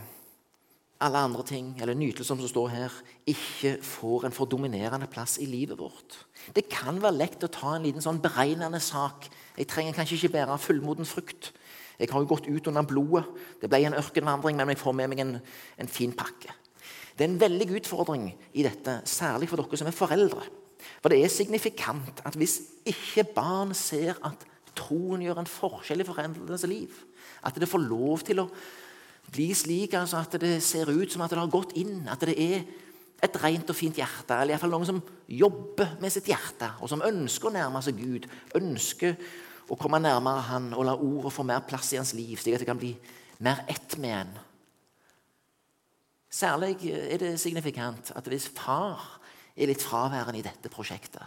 alle 1.03 1.17
andre 1.19 1.43
ting, 1.43 1.73
eller 1.81 1.97
nytelsen 1.97 2.39
som 2.39 2.47
står 2.47 2.69
her, 2.71 2.93
ikke 3.27 3.77
får 3.83 4.27
en 4.27 4.35
for 4.35 4.47
dominerende 4.47 5.07
plass 5.11 5.37
i 5.41 5.47
livet 5.49 5.79
vårt. 5.79 6.17
Det 6.55 6.69
kan 6.71 7.01
være 7.01 7.17
lett 7.17 7.43
å 7.43 7.51
ta 7.51 7.75
en 7.75 7.83
liten 7.83 8.03
sånn 8.03 8.21
beregnende 8.23 8.79
sak. 8.83 9.27
Jeg 9.57 9.67
trenger 9.71 9.95
kanskje 9.97 10.19
ikke 10.19 10.35
bære 10.37 10.59
fullmoden 10.59 11.07
frukt. 11.07 11.51
Jeg 11.99 12.09
har 12.11 12.23
jo 12.23 12.31
gått 12.31 12.47
ut 12.47 12.67
under 12.67 12.87
blodet. 12.87 13.25
Det 13.61 13.69
ble 13.71 13.83
en 13.87 13.99
ørkenvandring, 13.99 14.57
men 14.57 14.73
jeg 14.73 14.81
får 14.81 14.97
med 14.97 15.11
meg 15.11 15.23
en, 15.23 15.37
en 15.77 15.91
fin 15.91 16.13
pakke. 16.15 16.55
Det 17.13 17.25
er 17.25 17.29
en 17.29 17.41
veldig 17.41 17.69
utfordring 17.77 18.31
i 18.57 18.65
dette, 18.65 19.01
særlig 19.05 19.49
for 19.51 19.61
dere 19.61 19.79
som 19.79 19.89
er 19.89 19.95
foreldre. 19.95 20.47
For 21.01 21.13
det 21.13 21.21
er 21.23 21.31
signifikant 21.31 22.23
at 22.27 22.37
hvis 22.39 22.59
ikke 22.89 23.25
barn 23.35 23.73
ser 23.77 24.17
at 24.25 24.47
troen 24.77 25.21
gjør 25.23 25.43
en 25.43 25.49
forskjell 25.49 26.01
i 26.01 26.07
foreldrenes 26.07 26.65
liv, 26.69 26.95
at 27.45 27.59
det 27.59 27.69
får 27.69 27.85
lov 27.85 28.23
til 28.25 28.41
å 28.43 28.47
bli 29.33 29.49
slik 29.57 29.95
altså, 29.97 30.23
at 30.23 30.37
det 30.41 30.57
ser 30.65 30.89
ut 30.91 31.11
som 31.11 31.23
at 31.23 31.33
det 31.33 31.41
har 31.41 31.51
gått 31.51 31.75
inn, 31.79 32.03
at 32.09 32.25
det 32.25 32.35
er 32.37 32.63
et 33.23 33.37
rent 33.39 33.69
og 33.71 33.77
fint 33.77 33.97
hjerte, 33.97 34.35
eller 34.35 34.55
iallfall 34.55 34.73
noen 34.73 34.89
som 34.89 35.01
jobber 35.31 35.95
med 36.03 36.11
sitt 36.11 36.27
hjerte, 36.27 36.73
og 36.83 36.91
som 36.91 37.03
ønsker 37.05 37.49
å 37.49 37.55
nærme 37.55 37.81
seg 37.85 38.01
Gud, 38.01 38.27
ønsker 38.59 39.15
å 39.71 39.77
komme 39.79 40.01
nærmere 40.03 40.43
Han 40.49 40.73
og 40.75 40.87
la 40.87 40.95
ordet 40.99 41.31
få 41.31 41.45
mer 41.47 41.63
plass 41.67 41.93
i 41.93 41.99
hans 42.01 42.11
liv, 42.17 42.35
slik 42.39 42.57
at 42.57 42.65
det 42.65 42.67
kan 42.67 42.81
bli 42.81 42.91
mer 43.43 43.63
ett 43.71 43.95
med 44.01 44.17
en. 44.17 44.33
Særlig 46.33 46.89
er 46.89 47.21
det 47.21 47.35
signifikant 47.39 48.11
at 48.17 48.27
hvis 48.27 48.49
far 48.51 49.21
er 49.53 49.69
litt 49.69 49.83
fraværende 49.85 50.39
i 50.39 50.45
dette 50.45 50.71
prosjektet, 50.73 51.23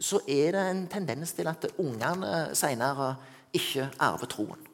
så 0.00 0.20
er 0.28 0.52
det 0.56 0.64
en 0.68 0.82
tendens 0.92 1.32
til 1.36 1.48
at 1.48 1.64
ungene 1.80 2.50
senere 2.56 3.14
ikke 3.56 3.88
arver 4.00 4.30
troen. 4.30 4.66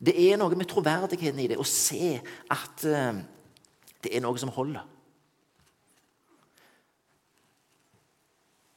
Det 0.00 0.14
er 0.16 0.38
noe 0.40 0.56
med 0.56 0.68
troverdigheten 0.68 1.42
i 1.42 1.48
det 1.50 1.58
å 1.60 1.66
se 1.68 2.14
at 2.52 2.84
uh, 2.88 3.20
det 4.00 4.14
er 4.16 4.24
noe 4.24 4.40
som 4.40 4.52
holder. 4.52 4.86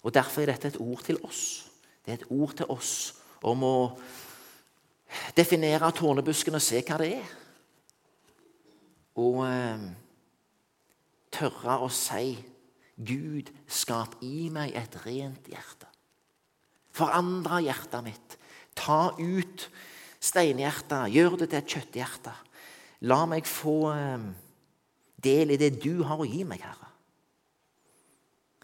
Og 0.04 0.12
Derfor 0.12 0.44
er 0.44 0.52
dette 0.52 0.74
et 0.74 0.82
ord 0.84 1.00
til 1.06 1.20
oss. 1.24 1.72
Det 2.04 2.12
er 2.12 2.20
et 2.20 2.32
ord 2.32 2.58
til 2.60 2.68
oss 2.68 3.14
om 3.44 3.64
å 3.64 3.78
definere 5.38 5.92
tårnebusken 5.96 6.60
og 6.60 6.64
se 6.64 6.82
hva 6.84 7.00
det 7.00 7.12
er. 7.22 7.32
Og 9.24 9.46
uh, 9.48 9.88
tørre 11.32 11.80
å 11.86 11.92
si 11.94 12.36
Gud, 12.96 13.50
skap 13.68 14.20
i 14.22 14.50
meg 14.54 14.76
et 14.78 14.96
rent 15.06 15.50
hjerte. 15.50 15.90
Forandre 16.94 17.64
hjertet 17.66 18.06
mitt. 18.06 18.38
Ta 18.78 19.16
ut 19.18 19.68
steinhjertet. 20.22 21.10
gjør 21.14 21.38
det 21.38 21.50
til 21.50 21.60
et 21.60 21.74
kjøtthjerte. 21.76 22.34
La 23.10 23.26
meg 23.26 23.50
få 23.50 23.78
eh, 23.94 24.28
del 25.24 25.52
i 25.52 25.60
det 25.60 25.74
du 25.82 26.04
har 26.06 26.22
å 26.22 26.28
gi 26.28 26.44
meg, 26.48 26.62
Herre. 26.62 26.92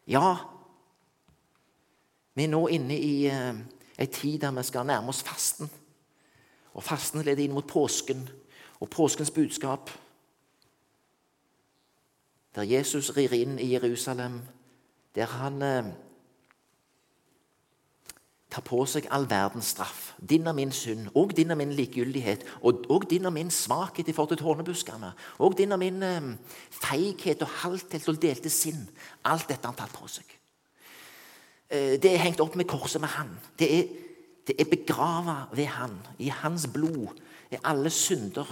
Ja, 0.10 0.38
vi 2.34 2.46
er 2.46 2.54
nå 2.54 2.62
inne 2.72 2.96
i 2.96 3.28
ei 3.30 4.08
tid 4.08 4.40
der 4.42 4.54
vi 4.56 4.64
skal 4.64 4.88
nærme 4.88 5.12
oss 5.12 5.22
fasten. 5.26 5.70
Og 6.74 6.86
fasten 6.86 7.26
leder 7.26 7.44
inn 7.44 7.54
mot 7.54 7.68
påsken 7.68 8.22
og 8.80 8.90
påskens 8.94 9.34
budskap. 9.36 9.92
Der 12.56 12.64
Jesus 12.64 13.12
rir 13.18 13.34
inn 13.34 13.60
i 13.60 13.72
Jerusalem, 13.74 14.42
der 15.16 15.26
han 15.26 15.62
eh, 15.62 15.92
tar 18.50 18.66
på 18.66 18.82
seg 18.90 19.08
all 19.14 19.28
verdens 19.30 19.74
straff. 19.76 20.14
Din 20.18 20.48
og 20.50 20.56
min 20.58 20.72
synd, 20.74 21.12
og 21.16 21.36
din 21.38 21.52
og 21.54 21.60
min 21.60 21.74
likegyldighet, 21.78 22.46
og, 22.62 22.84
og 22.90 23.06
din 23.10 23.30
og 23.30 23.34
min 23.34 23.52
svakhet 23.54 24.08
i 24.08 24.16
forhold 24.16 24.34
til 24.34 24.42
tårnebuskene, 24.44 25.14
og 25.38 25.58
din 25.58 25.72
og 25.72 25.80
min 25.80 26.04
eh, 26.04 26.34
feighet 26.74 27.46
og 27.46 27.54
halthet 27.62 28.10
og 28.10 28.22
delte 28.22 28.50
sinn. 28.50 28.82
Alt 29.26 29.50
dette 29.50 29.68
har 29.68 29.76
han 29.76 29.82
tatt 29.84 29.96
på 29.96 30.10
seg. 30.10 30.40
Eh, 31.70 31.96
det 32.02 32.14
er 32.14 32.24
hengt 32.26 32.42
opp 32.42 32.58
med 32.58 32.70
korset 32.70 33.02
med 33.02 33.14
han. 33.14 33.36
Det 33.60 33.70
er, 33.78 33.94
det 34.50 34.58
er 34.58 34.72
begrava 34.72 35.44
ved 35.54 35.70
han. 35.70 36.00
I 36.18 36.34
hans 36.34 36.66
blod 36.74 37.14
er 37.52 37.62
alle 37.70 37.94
synder 37.94 38.50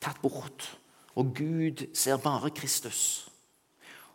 tatt 0.00 0.20
bort. 0.24 0.70
Og 1.16 1.32
Gud 1.36 1.86
ser 1.96 2.20
bare 2.20 2.50
Kristus. 2.50 3.28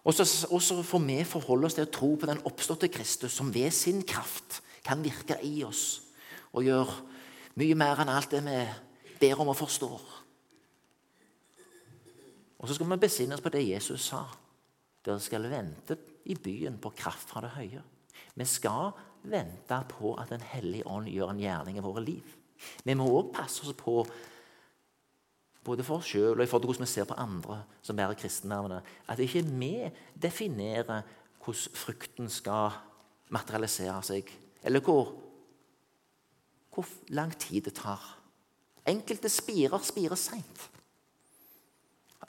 Og 0.04 0.14
så, 0.14 0.82
får 0.84 1.00
vi 1.06 1.24
forholde 1.24 1.70
oss 1.70 1.78
til 1.78 1.86
å 1.86 1.94
tro 1.94 2.16
på 2.18 2.30
den 2.30 2.42
oppståtte 2.50 2.90
Kristus, 2.90 3.36
som 3.38 3.54
ved 3.54 3.70
sin 3.74 4.02
kraft 4.08 4.62
kan 4.86 5.04
virke 5.04 5.38
i 5.46 5.62
oss 5.64 6.02
og 6.52 6.66
gjøre 6.66 6.96
mye 7.62 7.76
mer 7.78 8.02
enn 8.02 8.10
alt 8.10 8.34
det 8.34 8.42
vi 8.44 8.58
ber 9.22 9.44
om 9.44 9.52
og 9.54 9.60
forstår. 9.60 10.02
Og 12.62 12.68
så 12.70 12.76
skal 12.78 12.90
vi 12.90 12.98
besinne 13.02 13.38
oss 13.38 13.46
på 13.46 13.54
det 13.54 13.62
Jesus 13.66 14.10
sa. 14.10 14.26
Dere 15.06 15.22
skal 15.22 15.48
vente 15.50 15.98
i 16.30 16.36
byen 16.38 16.78
på 16.82 16.92
kraft 16.98 17.30
fra 17.30 17.42
det 17.46 17.54
høye. 17.56 17.82
Vi 18.38 18.46
skal 18.46 18.92
vente 19.30 19.78
på 19.90 20.14
at 20.18 20.30
Den 20.30 20.42
hellige 20.42 20.88
ånd 20.88 21.10
gjør 21.10 21.34
en 21.34 21.42
gjerning 21.42 21.78
i 21.78 21.86
våre 21.86 22.04
liv. 22.06 22.36
Vi 22.84 22.94
må 22.94 23.08
òg 23.10 23.32
passe 23.34 23.66
oss 23.66 23.78
på, 23.78 24.02
både 25.66 25.86
for 25.86 26.02
oss 26.02 26.10
sjøl 26.10 26.34
og 26.36 26.44
i 26.44 26.50
forhold 26.50 26.64
til 26.64 26.72
hvordan 26.72 26.88
vi 26.88 26.92
ser 26.94 27.10
på 27.10 27.18
andre 27.22 27.60
som 27.86 27.98
bærer 27.98 28.18
kristennervene, 28.18 28.82
at 29.08 29.20
ikke 29.22 29.44
vi 29.46 29.76
definerer 30.22 31.04
hvordan 31.42 31.78
frukten 31.78 32.30
skal 32.30 32.78
materialisere 33.34 34.00
seg 34.06 34.32
eller 34.64 34.84
hvor, 34.86 35.14
hvor 36.74 36.90
lang 37.10 37.34
tid 37.40 37.66
det 37.66 37.76
tar. 37.80 38.02
Enkelte 38.90 39.30
spirer 39.30 39.82
spirer 39.86 40.18
seint. 40.18 40.68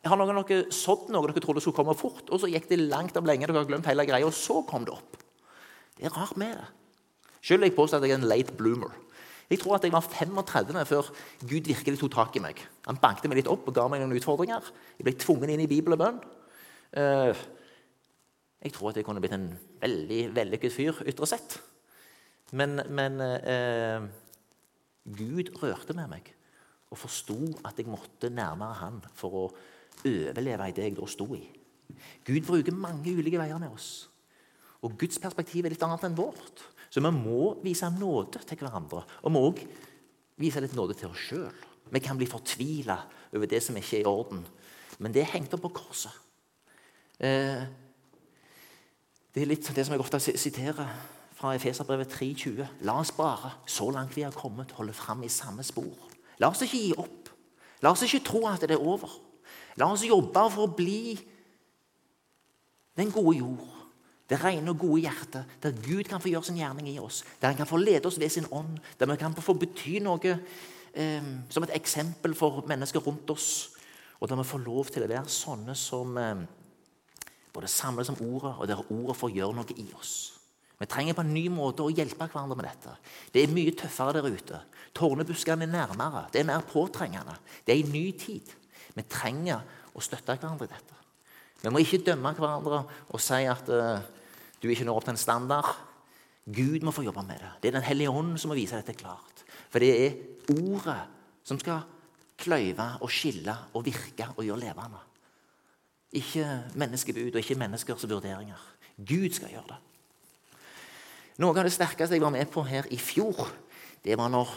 Har 0.02 0.18
noen 0.18 0.40
dere 0.42 0.72
sådd 0.74 1.12
noe 1.12 1.28
dere 1.30 1.42
trodde 1.44 1.62
skulle 1.62 1.76
komme 1.76 1.94
fort, 1.94 2.24
og 2.28 2.40
så 2.42 2.50
gikk 2.50 2.66
det 2.70 2.80
langt 2.80 3.16
om 3.16 3.28
lenge, 3.28 3.46
dere 3.46 3.62
har 3.62 3.68
glemt 3.68 3.86
hele 3.86 4.06
greia, 4.08 4.26
og 4.26 4.34
så 4.34 4.60
kom 4.66 4.86
det 4.88 4.96
opp? 4.96 5.18
Det 5.98 6.08
er 6.08 6.16
rart 6.16 6.34
med 6.40 6.56
det. 6.58 6.66
Selv 7.42 7.66
jeg 7.66 7.74
påstår 7.76 8.00
at 8.00 8.08
jeg 8.08 8.16
er 8.16 8.20
en 8.20 8.30
late 8.30 8.54
bloomer. 8.58 8.96
Jeg 9.52 9.60
tror 9.60 9.76
at 9.76 9.84
jeg 9.84 9.92
var 9.92 10.06
35 10.06 10.84
før 10.88 11.08
Gud 11.44 11.66
virkelig 11.68 11.98
tok 12.00 12.14
tak 12.14 12.36
i 12.38 12.40
meg. 12.40 12.60
Han 12.86 13.00
bankte 13.02 13.28
meg 13.28 13.42
litt 13.42 13.50
opp 13.52 13.66
og 13.68 13.74
ga 13.76 13.84
meg 13.92 14.00
noen 14.00 14.16
utfordringer. 14.16 14.70
Jeg 14.96 15.04
ble 15.04 15.12
tvunget 15.20 15.52
inn 15.52 15.64
i 15.66 15.68
Bibel 15.68 15.92
og 15.92 16.00
bønn. 16.00 16.22
Eh, 16.96 17.42
jeg 18.64 18.72
tror 18.72 18.90
at 18.90 18.96
jeg 18.96 19.04
kunne 19.04 19.20
blitt 19.20 19.36
en 19.36 19.50
veldig 19.82 20.22
vellykket 20.38 20.72
fyr 20.72 21.02
ytre 21.12 21.28
sett. 21.28 21.58
Men, 22.56 22.80
men 22.88 23.20
eh, 23.20 24.06
Gud 25.20 25.52
rørte 25.60 25.96
med 25.98 26.08
meg 26.14 26.32
og 26.92 27.00
forsto 27.00 27.36
at 27.64 27.78
jeg 27.80 27.88
måtte 27.88 28.28
nærmere 28.32 28.76
Han 28.82 28.98
for 29.16 29.36
å 29.36 29.44
overleve 30.08 30.68
i 30.68 30.74
det 30.76 30.88
jeg 30.88 30.96
da 30.96 31.08
sto 31.08 31.28
i. 31.36 31.44
Gud 32.24 32.48
bruker 32.48 32.76
mange 32.76 33.12
ulike 33.12 33.40
veier 33.40 33.60
med 33.60 33.72
oss. 33.72 34.08
Og 34.82 34.96
Guds 34.98 35.20
perspektiv 35.22 35.64
er 35.64 35.74
litt 35.74 35.84
annet 35.84 36.08
enn 36.08 36.16
vårt. 36.18 36.64
Så 36.92 37.00
vi 37.00 37.10
må 37.16 37.54
vise 37.64 37.88
nåde 37.96 38.42
til 38.44 38.60
hverandre. 38.60 39.04
Og 39.22 39.30
vi 39.30 39.32
må 39.32 39.44
òg 39.48 39.62
vise 40.42 40.60
litt 40.60 40.74
nåde 40.76 40.96
til 40.98 41.08
oss 41.08 41.28
sjøl. 41.30 41.62
Vi 41.92 42.00
kan 42.04 42.18
bli 42.20 42.28
fortvila 42.28 42.98
over 43.32 43.48
det 43.48 43.62
som 43.64 43.76
ikke 43.76 44.00
er 44.00 44.04
i 44.04 44.10
orden. 44.10 44.42
Men 45.00 45.14
det 45.14 45.22
er 45.22 45.32
hengt 45.32 45.54
opp 45.56 45.64
på 45.64 45.72
korset. 45.80 46.12
Eh, 47.22 47.64
det 49.32 49.42
er 49.42 49.48
litt 49.48 49.72
det 49.72 49.86
som 49.86 49.96
jeg 49.96 50.04
ofte 50.04 50.20
siterer 50.20 50.88
fra 51.36 51.54
Efeserbrevet 51.56 52.12
3,20. 52.12 52.84
La 52.86 52.98
oss 53.00 53.12
bare, 53.16 53.54
så 53.66 53.88
langt 53.90 54.16
vi 54.16 54.26
har 54.26 54.36
kommet, 54.36 54.74
holde 54.76 54.92
fram 54.92 55.24
i 55.24 55.32
samme 55.32 55.64
spor. 55.64 56.10
La 56.38 56.52
oss 56.52 56.62
ikke 56.64 56.80
gi 56.80 56.92
opp. 57.00 57.30
La 57.82 57.94
oss 57.94 58.04
ikke 58.04 58.24
tro 58.26 58.44
at 58.50 58.62
det 58.68 58.76
er 58.76 58.84
over. 58.84 59.10
La 59.80 59.88
oss 59.88 60.04
jobbe 60.04 60.44
for 60.52 60.68
å 60.68 60.74
bli 60.76 61.16
den 63.00 63.10
gode 63.10 63.38
jord, 63.38 63.81
det 64.32 64.38
rene 64.40 64.72
og 64.72 64.80
gode 64.80 65.02
hjertet, 65.04 65.56
der 65.62 65.74
Gud 65.76 66.06
kan 66.08 66.22
få 66.22 66.30
gjøre 66.32 66.48
sin 66.48 66.56
gjerning 66.56 66.88
i 66.88 66.98
oss, 67.02 67.20
der 67.40 67.52
han 67.52 67.58
kan 67.58 67.68
få 67.68 67.80
lede 67.82 68.08
oss 68.08 68.18
ved 68.20 68.32
sin 68.32 68.48
ånd, 68.50 68.78
der 68.98 69.10
vi 69.10 69.18
kan 69.20 69.36
få 69.36 69.54
bety 69.60 69.98
noe 70.00 70.32
eh, 70.32 71.30
som 71.52 71.66
et 71.66 71.74
eksempel 71.76 72.34
for 72.38 72.64
mennesker 72.68 73.04
rundt 73.04 73.30
oss, 73.34 73.50
og 74.20 74.30
der 74.30 74.40
vi 74.40 74.48
får 74.48 74.64
lov 74.64 74.92
til 74.94 75.04
å 75.04 75.10
være 75.10 75.28
sånne 75.28 75.76
som 75.76 76.16
eh, 76.16 76.44
både 77.52 77.68
samles 77.68 78.08
om 78.08 78.22
ordet, 78.24 78.54
og 78.56 78.70
der 78.70 78.80
ordet 78.88 79.18
får 79.18 79.34
gjøre 79.36 79.58
noe 79.58 79.76
i 79.76 79.90
oss. 79.98 80.14
Vi 80.80 80.88
trenger 80.90 81.14
på 81.14 81.22
en 81.22 81.34
ny 81.34 81.44
måte 81.52 81.84
å 81.84 81.92
hjelpe 81.92 82.26
hverandre 82.26 82.56
med 82.58 82.66
dette. 82.66 82.96
Det 83.30 83.44
er 83.44 83.52
mye 83.54 83.74
tøffere 83.78 84.16
der 84.16 84.32
ute. 84.32 84.62
Tårnebuskene 84.96 85.68
er 85.68 85.70
nærmere. 85.70 86.24
Det 86.32 86.40
er 86.40 86.48
mer 86.48 86.64
påtrengende. 86.66 87.36
Det 87.62 87.76
er 87.76 87.84
en 87.84 87.92
ny 87.94 88.08
tid. 88.18 88.48
Vi 88.96 89.04
trenger 89.06 89.62
å 89.94 90.02
støtte 90.02 90.34
hverandre 90.34 90.66
i 90.66 90.72
dette. 90.72 90.98
Vi 91.62 91.70
må 91.70 91.84
ikke 91.84 92.02
dømme 92.08 92.32
hverandre 92.34 92.82
og 93.12 93.22
si 93.22 93.44
at 93.46 93.70
du 94.62 94.70
ikke 94.70 94.86
når 94.86 95.00
opp 95.00 95.08
til 95.08 95.16
en 95.16 95.20
standard. 95.20 95.70
Gud 96.46 96.82
må 96.86 96.94
få 96.94 97.04
jobbe 97.06 97.22
med 97.26 97.42
det. 97.42 97.50
Det 97.62 97.68
er 97.68 97.78
Den 97.78 97.86
hellige 97.86 98.10
ånd 98.10 98.36
som 98.38 98.50
må 98.50 98.58
vise 98.58 98.78
dette 98.78 98.94
klart. 98.98 99.44
For 99.70 99.82
det 99.82 99.92
er 100.06 100.18
ordet 100.54 101.00
som 101.44 101.58
skal 101.58 101.82
kløyve 102.38 102.86
og 103.02 103.10
skille 103.10 103.54
og 103.74 103.84
virke 103.86 104.28
og 104.36 104.44
gjøre 104.44 104.64
levende. 104.64 105.00
Ikke 106.12 106.46
menneskebud 106.74 107.30
og 107.32 107.40
ikke 107.40 107.58
menneskers 107.58 108.08
vurderinger. 108.08 108.60
Gud 108.98 109.30
skal 109.32 109.54
gjøre 109.54 109.70
det. 109.70 109.80
Noe 111.42 111.56
av 111.56 111.64
det 111.64 111.72
sterkeste 111.72 112.14
jeg 112.14 112.22
var 112.22 112.34
med 112.34 112.50
på 112.52 112.62
her 112.68 112.86
i 112.92 112.98
fjor, 113.00 113.48
det 114.04 114.18
var 114.18 114.28
når 114.30 114.50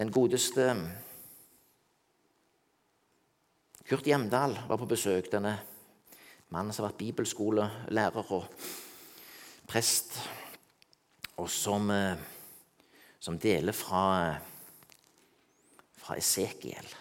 den 0.00 0.10
godeste 0.10 0.72
Kurt 3.84 4.06
Hjemdal 4.08 4.56
var 4.66 4.80
på 4.80 4.88
besøk. 4.88 5.28
Denne 5.30 5.58
mannen 6.48 6.72
som 6.72 6.82
har 6.82 6.90
vært 6.90 7.02
bibelskolelærer 7.02 8.32
og 8.32 8.48
prest, 9.68 10.18
og 11.36 11.50
som, 11.50 11.90
eh, 11.90 12.18
som 13.20 13.38
deler 13.38 13.72
fra, 13.72 14.36
fra 15.96 16.16
Esekiel. 16.16 16.94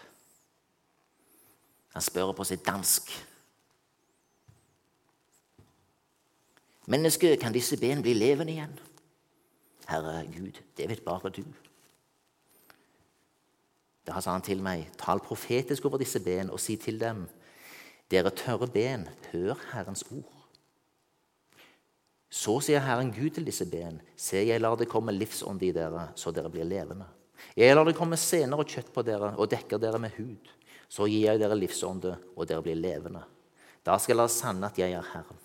Han 1.94 2.02
spør 2.02 2.32
på 2.34 2.44
sitt 2.44 2.66
dansk. 2.66 3.12
Menneske, 6.88 7.38
kan 7.38 7.54
disse 7.54 7.78
ben 7.78 8.02
bli 8.02 8.14
levende 8.14 8.52
igjen? 8.52 8.80
Herre 9.88 10.24
Gud, 10.34 10.60
det 10.78 10.90
vet 10.90 11.06
bare 11.06 11.30
du. 11.30 11.44
Da 14.08 14.20
sa 14.20 14.34
han 14.36 14.44
til 14.44 14.60
meg, 14.64 14.90
tal 15.00 15.22
profetisk 15.24 15.86
over 15.86 16.02
disse 16.02 16.20
ben 16.20 16.50
og 16.52 16.60
si 16.60 16.76
til 16.76 17.00
dem, 17.00 17.24
dere 18.12 18.34
tørre 18.36 18.68
ben, 18.68 19.08
hør 19.32 19.60
Herrens 19.72 20.04
ord. 20.12 20.43
Så 22.34 22.56
sier 22.66 22.82
Herren 22.82 23.12
Gud 23.14 23.36
til 23.36 23.46
disse 23.46 23.68
ben, 23.70 24.00
se, 24.18 24.40
jeg 24.42 24.62
lar 24.62 24.74
det 24.80 24.90
komme 24.90 25.14
livsånd 25.14 25.62
i 25.62 25.70
dere, 25.76 26.08
så 26.18 26.32
dere 26.34 26.50
blir 26.50 26.66
levende. 26.66 27.06
Jeg 27.54 27.76
lar 27.76 27.86
det 27.86 27.94
komme 27.98 28.18
sener 28.18 28.58
og 28.58 28.70
kjøtt 28.70 28.90
på 28.96 29.04
dere 29.06 29.36
og 29.38 29.52
dekker 29.52 29.82
dere 29.82 30.00
med 30.02 30.16
hud. 30.18 30.50
Så 30.90 31.06
gir 31.10 31.28
jeg 31.28 31.42
dere 31.42 31.58
livsånde, 31.58 32.16
og 32.34 32.48
dere 32.50 32.66
blir 32.66 32.80
levende. 32.80 33.22
Da 33.86 34.00
skal 34.02 34.18
dere 34.18 34.34
sanne 34.34 34.70
at 34.70 34.80
jeg 34.82 34.96
er 34.98 35.10
Herren. 35.14 35.42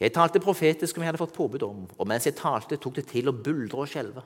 Jeg 0.00 0.12
talte 0.12 0.42
profetisk 0.42 0.96
som 0.96 1.04
jeg 1.04 1.12
hadde 1.12 1.22
fått 1.22 1.36
påbud 1.36 1.64
om, 1.64 1.84
og 1.96 2.08
mens 2.10 2.26
jeg 2.28 2.36
talte, 2.36 2.76
tok 2.76 2.98
det 2.98 3.06
til 3.12 3.30
å 3.30 3.36
buldre 3.36 3.84
og 3.86 3.88
skjelve. 3.88 4.24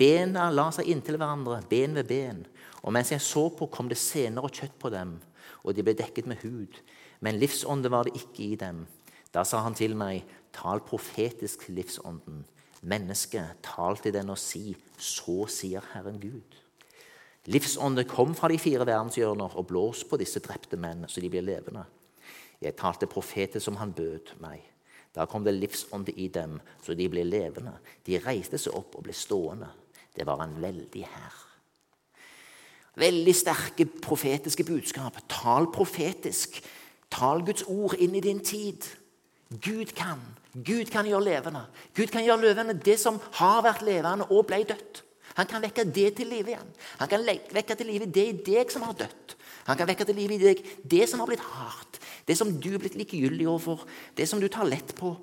Bena 0.00 0.46
la 0.54 0.68
seg 0.72 0.88
inntil 0.88 1.18
hverandre, 1.20 1.58
ben 1.68 1.98
ved 1.98 2.08
ben, 2.08 2.44
og 2.80 2.94
mens 2.96 3.10
jeg 3.12 3.20
så 3.24 3.48
på, 3.52 3.68
kom 3.68 3.90
det 3.90 3.98
sener 4.00 4.46
og 4.46 4.54
kjøtt 4.54 4.78
på 4.80 4.92
dem, 4.94 5.18
og 5.60 5.76
de 5.76 5.84
ble 5.84 5.96
dekket 5.98 6.30
med 6.30 6.40
hud, 6.40 6.78
men 7.20 7.40
livsånde 7.42 7.90
var 7.92 8.08
det 8.08 8.16
ikke 8.16 8.46
i 8.46 8.56
dem. 8.60 8.86
Da 9.34 9.44
sa 9.46 9.60
han 9.62 9.76
til 9.78 9.92
meg, 9.98 10.24
tal 10.52 10.82
profetisk 10.86 11.66
til 11.66 11.80
livsånden. 11.80 12.44
Menneske, 12.82 13.42
tal 13.62 13.98
til 14.00 14.14
den 14.14 14.32
og 14.32 14.38
si, 14.40 14.74
så 14.96 15.44
sier 15.52 15.84
Herren 15.92 16.20
Gud. 16.20 16.56
Livsånde 17.50 18.04
kom 18.04 18.34
fra 18.36 18.48
de 18.52 18.58
fire 18.60 18.86
verdenshjørner 18.86 19.56
og 19.56 19.66
blås 19.66 20.04
på 20.04 20.18
disse 20.20 20.40
drepte 20.44 20.76
menn, 20.76 21.06
så 21.08 21.20
de 21.20 21.30
blir 21.32 21.44
levende. 21.44 21.84
Jeg 22.60 22.76
talte 22.76 23.08
profetet 23.08 23.64
som 23.64 23.78
han 23.80 23.92
bød 23.96 24.34
meg. 24.40 24.60
Da 25.14 25.24
kom 25.26 25.44
det 25.44 25.56
livsånde 25.56 26.12
i 26.12 26.28
dem, 26.28 26.60
så 26.84 26.94
de 26.94 27.08
ble 27.10 27.24
levende. 27.24 27.72
De 28.06 28.20
reiste 28.20 28.60
seg 28.60 28.76
opp 28.76 28.98
og 28.98 29.06
ble 29.08 29.16
stående. 29.16 29.70
Det 30.14 30.26
var 30.26 30.42
en 30.44 30.58
veldig 30.62 31.06
hær. 31.08 31.38
Veldig 33.00 33.34
sterke 33.34 33.86
profetiske 34.02 34.64
budskap. 34.64 35.16
Tal 35.28 35.70
profetisk. 35.72 36.60
Tal 37.10 37.42
Guds 37.46 37.64
ord 37.66 37.96
inn 37.98 38.14
i 38.14 38.22
din 38.22 38.42
tid. 38.44 38.86
Gud 39.50 39.94
kan. 39.96 40.20
Gud 40.54 40.90
kan 40.90 41.06
gjøre 41.06 41.24
levende. 41.28 41.62
Gud 41.94 42.10
kan 42.10 42.24
gjøre 42.26 42.42
levende 42.48 42.74
det 42.74 42.98
som 42.98 43.20
har 43.38 43.62
vært 43.66 43.84
levende 43.86 44.26
og 44.30 44.48
ble 44.48 44.64
dødt. 44.66 45.04
Han 45.38 45.46
kan 45.46 45.62
vekke 45.62 45.84
det 45.86 46.08
til 46.18 46.30
live 46.30 46.52
igjen. 46.52 46.72
Han 46.98 47.10
kan 47.10 47.22
vekke 47.24 47.76
til 47.78 47.86
live 47.86 48.08
det 48.10 48.26
i 48.26 48.38
deg 48.50 48.72
som 48.72 48.82
har 48.82 48.96
dødt. 48.98 49.36
Han 49.68 49.78
kan 49.78 49.88
vekke 49.88 50.06
til 50.08 50.18
live 50.18 50.34
i 50.36 50.42
deg 50.42 50.62
det 50.90 51.06
som 51.08 51.22
har 51.22 51.30
blitt 51.30 51.44
hardt, 51.44 52.00
det 52.26 52.36
som 52.38 52.50
du 52.50 52.72
er 52.74 52.82
blitt 52.82 52.98
likegyldig 52.98 53.46
overfor, 53.46 53.84
det 54.18 54.26
som 54.28 54.42
du 54.42 54.48
tar 54.50 54.68
lett 54.68 54.94
på, 54.98 55.14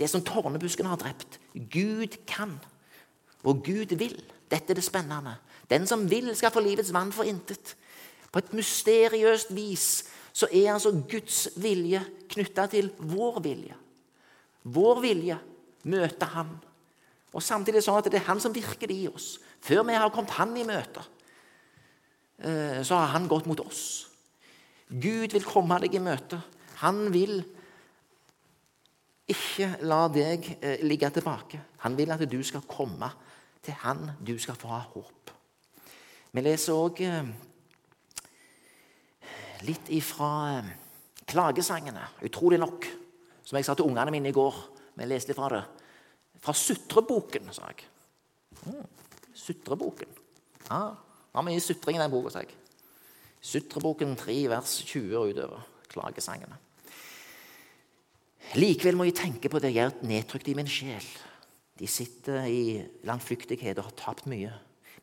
det 0.00 0.08
som 0.12 0.24
tårnebusken 0.24 0.88
har 0.88 1.00
drept. 1.00 1.38
Gud 1.52 2.16
kan, 2.28 2.56
og 3.44 3.64
Gud 3.64 3.92
vil. 4.00 4.16
Dette 4.50 4.72
er 4.72 4.78
det 4.78 4.84
spennende. 4.86 5.36
Den 5.70 5.86
som 5.90 6.04
vil, 6.10 6.30
skal 6.36 6.52
få 6.54 6.62
livets 6.62 6.92
vann 6.94 7.12
for 7.12 7.28
intet. 7.28 7.74
På 8.32 8.38
et 8.38 8.52
mysteriøst 8.54 9.50
vis 9.56 9.88
så 10.36 10.48
er 10.52 10.74
altså 10.74 10.92
Guds 11.10 11.48
vilje 11.56 12.02
knytta 12.30 12.66
til 12.70 12.92
vår 12.98 13.40
vilje. 13.42 13.76
Vår 14.66 15.00
vilje 15.04 15.36
møter 15.86 16.32
Han. 16.34 16.56
Og 17.36 17.44
Samtidig 17.44 17.82
sånn 17.84 18.00
at 18.00 18.08
det 18.10 18.20
er 18.20 18.28
Han 18.30 18.40
som 18.42 18.54
virker 18.54 18.90
i 18.92 19.06
oss. 19.08 19.36
Før 19.62 19.84
vi 19.86 19.96
har 19.98 20.12
kommet 20.14 20.36
Han 20.38 20.56
i 20.56 20.64
møte, 20.66 21.04
eh, 22.38 22.82
så 22.82 22.98
har 22.98 23.14
Han 23.14 23.28
gått 23.28 23.46
mot 23.46 23.60
oss. 23.60 24.08
Gud 24.88 25.32
vil 25.34 25.44
komme 25.44 25.78
deg 25.82 25.94
i 25.94 26.02
møte. 26.02 26.40
Han 26.82 27.12
vil 27.12 27.40
ikke 29.26 29.76
la 29.82 30.06
deg 30.08 30.58
eh, 30.60 30.82
ligge 30.86 31.10
tilbake. 31.10 31.60
Han 31.82 31.96
vil 31.98 32.12
at 32.14 32.22
du 32.30 32.42
skal 32.42 32.62
komme 32.68 33.10
til 33.62 33.74
Han. 33.82 34.12
Du 34.20 34.38
skal 34.38 34.54
få 34.54 34.68
ha 34.68 34.82
håp. 34.94 35.30
Vi 36.32 36.42
leser 36.42 36.76
òg 36.76 37.00
litt 39.64 39.90
ifra 39.94 40.30
eh, 40.58 40.70
klagesangene, 41.26 42.04
utrolig 42.26 42.58
nok. 42.60 42.86
Som 43.46 43.58
jeg 43.60 43.68
sa 43.68 43.76
til 43.78 43.86
ungene 43.86 44.10
mine 44.10 44.32
i 44.32 44.34
går. 44.34 44.58
Vi 44.98 45.06
leste 45.06 45.34
fra 45.36 45.50
det. 45.52 45.62
Fra 46.42 46.54
Sutreboken, 46.56 47.52
sa 47.54 47.70
jeg. 47.70 47.86
Mm, 48.66 48.86
sutreboken. 49.34 50.10
Ja, 50.66 50.82
det 50.90 51.34
var 51.38 51.44
mye 51.46 51.62
sutring 51.62 51.98
i 51.98 52.02
den 52.02 52.10
boka, 52.10 52.32
sa 52.32 52.42
jeg. 52.42 52.54
Sutreboken 53.46 54.16
3, 54.18 54.36
vers 54.50 54.78
20 54.88 55.18
og 55.18 55.32
utover. 55.34 55.66
Klagesangene. 55.92 56.58
Likevel 58.56 58.98
må 58.98 59.06
jeg 59.08 59.16
tenke 59.18 59.50
på 59.50 59.60
det 59.62 59.72
jeg 59.74 59.90
er 59.90 60.06
nedtrykt 60.06 60.48
i 60.50 60.56
min 60.58 60.70
sjel. 60.70 61.04
De 61.76 61.86
sitter 61.90 62.46
i 62.48 62.82
landflyktighet 63.06 63.78
og 63.78 63.90
har 63.90 63.96
tapt 63.98 64.28
mye. 64.30 64.52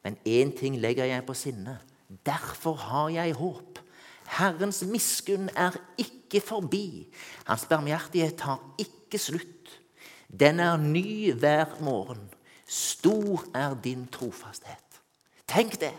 Men 0.03 0.17
én 0.27 0.51
ting 0.57 0.79
legger 0.81 1.07
jeg 1.07 1.25
på 1.27 1.35
sinne. 1.37 1.77
Derfor 2.25 2.75
har 2.79 3.11
jeg 3.13 3.35
håp. 3.39 3.79
Herrens 4.27 4.81
miskunn 4.87 5.49
er 5.55 5.75
ikke 5.97 6.41
forbi. 6.41 7.07
Hans 7.45 7.65
barmhjertighet 7.69 8.37
tar 8.41 8.61
ikke 8.81 9.19
slutt. 9.19 9.79
Den 10.27 10.59
er 10.59 10.77
ny 10.77 11.33
hver 11.33 11.77
morgen. 11.81 12.29
Stor 12.65 13.43
er 13.53 13.75
din 13.83 14.07
trofasthet. 14.07 15.01
Tenk 15.47 15.79
det. 15.81 15.93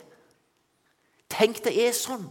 Tenk 1.30 1.60
det 1.64 1.74
er 1.86 1.94
sånn. 1.94 2.26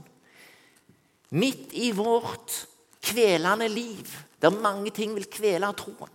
Midt 1.34 1.71
i 1.73 1.91
vårt 1.95 2.67
kvelende 3.03 3.67
liv, 3.71 4.10
der 4.41 4.53
mange 4.53 4.91
ting 4.95 5.15
vil 5.15 5.27
kvele 5.32 5.71
troen, 5.77 6.12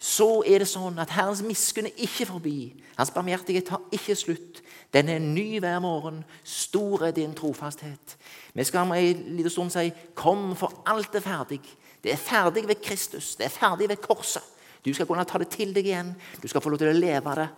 så 0.00 0.40
er 0.48 0.62
det 0.62 0.68
sånn 0.70 0.96
at 1.02 1.12
Herrens 1.12 1.42
miskunn 1.44 1.90
er 1.90 1.98
ikke 2.00 2.24
forbi. 2.30 2.56
Hans 2.96 3.12
barmhjertighet 3.12 3.66
tar 3.68 3.82
ikke 3.92 4.16
slutt. 4.16 4.62
Den 4.96 5.10
er 5.12 5.20
ny 5.20 5.58
hver 5.60 5.76
morgen. 5.84 6.22
Stor 6.40 7.04
er 7.10 7.12
din 7.12 7.34
trofasthet. 7.36 8.16
Vi 8.56 8.64
skal 8.64 8.86
om 8.86 8.94
en 8.96 9.36
liten 9.36 9.50
stund 9.50 9.70
si 9.70 9.92
'Kom, 10.14 10.56
for 10.56 10.82
alt 10.86 11.14
er 11.14 11.20
ferdig'. 11.20 11.76
Det 12.02 12.12
er 12.12 12.16
ferdig 12.16 12.68
ved 12.68 12.82
Kristus. 12.82 13.36
Det 13.36 13.44
er 13.44 13.50
ferdig 13.50 13.88
ved 13.88 13.96
korset. 13.96 14.42
Du 14.84 14.94
skal 14.94 15.06
kunne 15.06 15.24
ta 15.24 15.38
det 15.38 15.48
til 15.48 15.74
deg 15.74 15.84
igjen. 15.84 16.14
Du 16.42 16.48
skal 16.48 16.60
få 16.60 16.70
lov 16.70 16.78
til 16.78 16.88
å 16.88 16.98
leve 16.98 17.34
det. 17.34 17.48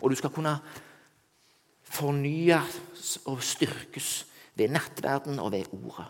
Og 0.00 0.10
du 0.10 0.16
skal 0.16 0.30
kunne 0.30 0.58
fornyes 1.82 3.18
og 3.24 3.42
styrkes 3.42 4.26
ved 4.54 4.68
nattverden 4.68 5.38
og 5.38 5.52
ved 5.52 5.64
ordet. 5.72 6.06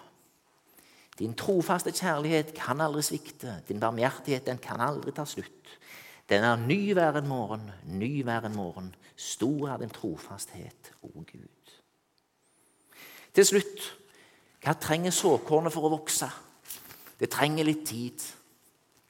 Din 1.18 1.34
trofaste 1.34 1.92
kjærlighet 1.96 2.52
kan 2.56 2.80
aldri 2.84 3.02
svikte. 3.02 3.60
Din 3.68 3.80
barmhjertighet 3.80 4.46
den 4.46 4.58
kan 4.62 4.80
aldri 4.84 5.14
ta 5.16 5.24
slutt. 5.24 5.76
Den 6.28 6.44
er 6.44 6.56
ny 6.58 6.92
hver 6.92 7.16
en 7.20 7.28
morgen, 7.28 7.70
ny 7.84 8.24
hver 8.26 8.48
en 8.48 8.56
morgen. 8.56 8.94
Stor 9.16 9.68
er 9.68 9.78
din 9.80 9.92
trofasthet, 9.94 10.92
o 11.02 11.12
Gud. 11.14 11.76
Til 13.34 13.46
slutt 13.46 13.86
hva 14.66 14.74
trenger 14.82 15.14
såkornet 15.14 15.70
for 15.70 15.86
å 15.86 15.92
vokse? 15.92 16.26
Det 17.20 17.28
trenger 17.30 17.68
litt 17.68 17.84
tid. 17.86 18.22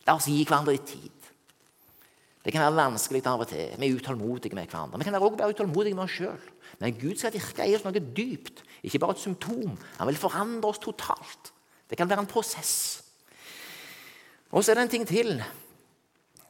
La 0.06 0.18
oss 0.18 0.28
gi 0.28 0.42
hverandre 0.44 0.74
litt 0.76 0.90
tid. 0.90 1.12
Det 2.44 2.52
kan 2.54 2.62
være 2.62 2.76
vanskelig 2.76 3.22
av 3.26 3.42
og 3.42 3.48
til. 3.50 3.72
Vi 3.74 3.88
er 3.88 3.96
utålmodige 3.96 4.54
med 4.54 4.68
hverandre. 4.68 5.00
Vi 5.00 5.08
kan 5.08 5.16
også 5.16 5.40
være 5.40 5.56
utålmodige 5.56 5.96
med 5.96 6.04
oss 6.04 6.18
sjøl. 6.18 6.44
Men 6.78 6.98
Gud 7.00 7.16
skal 7.18 7.32
virke 7.34 7.66
i 7.66 7.74
oss 7.74 7.86
noe 7.86 8.02
dypt, 8.04 8.60
ikke 8.84 9.00
bare 9.02 9.16
et 9.16 9.24
symptom. 9.24 9.72
Han 9.96 10.10
vil 10.10 10.20
forandre 10.20 10.70
oss 10.70 10.82
totalt. 10.82 11.50
Det 11.90 11.98
kan 11.98 12.08
være 12.10 12.24
en 12.24 12.30
prosess. 12.30 13.02
Og 14.50 14.64
så 14.64 14.72
er 14.72 14.78
det 14.78 14.86
en 14.86 14.94
ting 14.94 15.06
til. 15.08 15.36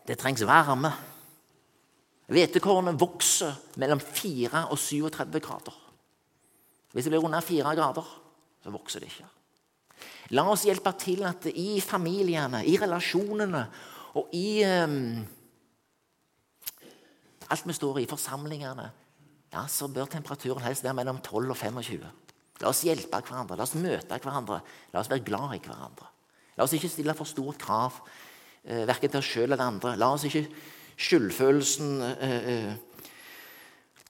Det 0.06 0.18
trengs 0.18 0.44
varme. 0.46 0.92
Hvetekornet 2.26 2.98
vokser 2.98 3.54
mellom 3.76 4.00
4 4.00 4.66
og 4.70 4.78
37 4.78 5.40
grader. 5.40 5.76
Hvis 6.92 7.04
det 7.04 7.12
blir 7.12 7.24
under 7.24 7.40
4 7.40 7.74
grader, 7.76 8.06
så 8.62 8.70
vokser 8.70 9.00
det 9.00 9.10
ikke. 9.12 9.28
La 10.34 10.42
oss 10.50 10.64
hjelpe 10.66 10.90
til 10.98 11.22
at 11.28 11.46
i 11.52 11.80
familiene, 11.80 12.64
i 12.66 12.74
relasjonene 12.80 13.62
og 14.18 14.32
i 14.34 14.64
um, 14.66 15.26
alt 17.50 17.66
vi 17.68 17.76
står 17.76 18.00
i, 18.02 18.08
forsamlingene, 18.10 18.86
ja, 19.52 19.66
så 19.70 19.88
bør 19.88 20.08
temperaturen 20.10 20.64
helst 20.64 20.84
være 20.84 20.96
mellom 20.98 21.20
12 21.22 21.50
og 21.50 21.56
25. 21.56 22.10
La 22.62 22.70
oss 22.70 22.84
hjelpe 22.86 23.20
hverandre, 23.20 23.58
la 23.58 23.66
oss 23.66 23.76
møte 23.76 24.20
hverandre, 24.22 24.62
la 24.92 25.02
oss 25.02 25.10
være 25.12 25.26
glad 25.26 25.56
i 25.58 25.60
hverandre. 25.60 26.08
La 26.56 26.64
oss 26.64 26.72
ikke 26.76 26.88
stille 26.88 27.14
for 27.16 27.28
store 27.28 27.56
krav, 27.60 28.00
eh, 28.64 28.86
verken 28.88 29.12
til 29.12 29.20
oss 29.20 29.28
sjøl 29.28 29.50
eller 29.50 29.64
andre. 29.66 29.96
La 30.00 30.08
oss 30.14 30.24
ikke 30.24 30.46
skyldfølelsen 30.96 32.00
eh, 32.02 32.50
eh, 32.54 32.74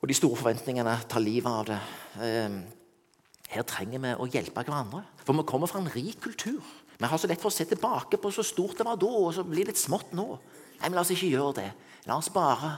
og 0.00 0.10
de 0.10 0.16
store 0.16 0.38
forventningene 0.38 0.94
ta 1.10 1.20
livet 1.22 1.50
av 1.50 1.68
det. 1.70 1.78
Eh, 2.22 2.58
her 3.56 3.66
trenger 3.66 4.02
vi 4.02 4.12
å 4.14 4.28
hjelpe 4.30 4.62
hverandre. 4.66 5.02
For 5.24 5.34
vi 5.34 5.46
kommer 5.48 5.70
fra 5.70 5.80
en 5.82 5.90
rik 5.90 6.20
kultur. 6.22 6.62
Vi 6.96 7.08
har 7.10 7.20
så 7.20 7.28
lett 7.28 7.42
for 7.42 7.50
å 7.50 7.54
se 7.54 7.66
tilbake 7.68 8.18
på 8.20 8.30
så 8.32 8.44
stort 8.46 8.78
det 8.78 8.86
var 8.86 8.98
da, 9.00 9.10
og 9.10 9.32
så 9.34 9.44
blir 9.46 9.66
det 9.66 9.74
litt 9.74 9.82
smått 9.82 10.14
nå. 10.16 10.28
Nei, 10.78 10.88
men 10.88 10.96
La 10.96 11.02
oss 11.02 11.12
ikke 11.14 11.32
gjøre 11.32 11.56
det. 11.58 11.70
La 12.06 12.18
oss 12.20 12.30
bare 12.32 12.76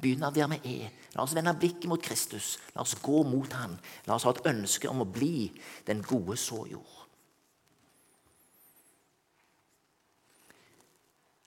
begynne 0.00 0.30
der 0.34 0.50
vi 0.52 0.76
er. 0.82 0.92
La 1.14 1.24
oss 1.24 1.34
vende 1.36 1.54
blikket 1.56 1.88
mot 1.90 2.02
Kristus. 2.02 2.56
La 2.74 2.84
oss 2.84 2.96
gå 3.02 3.22
mot 3.26 3.52
Han. 3.58 3.78
La 4.06 4.16
oss 4.16 4.26
ha 4.28 4.34
et 4.34 4.46
ønske 4.52 4.90
om 4.90 5.02
å 5.04 5.08
bli 5.08 5.50
den 5.88 6.02
gode 6.04 6.36
såjord. 6.40 6.96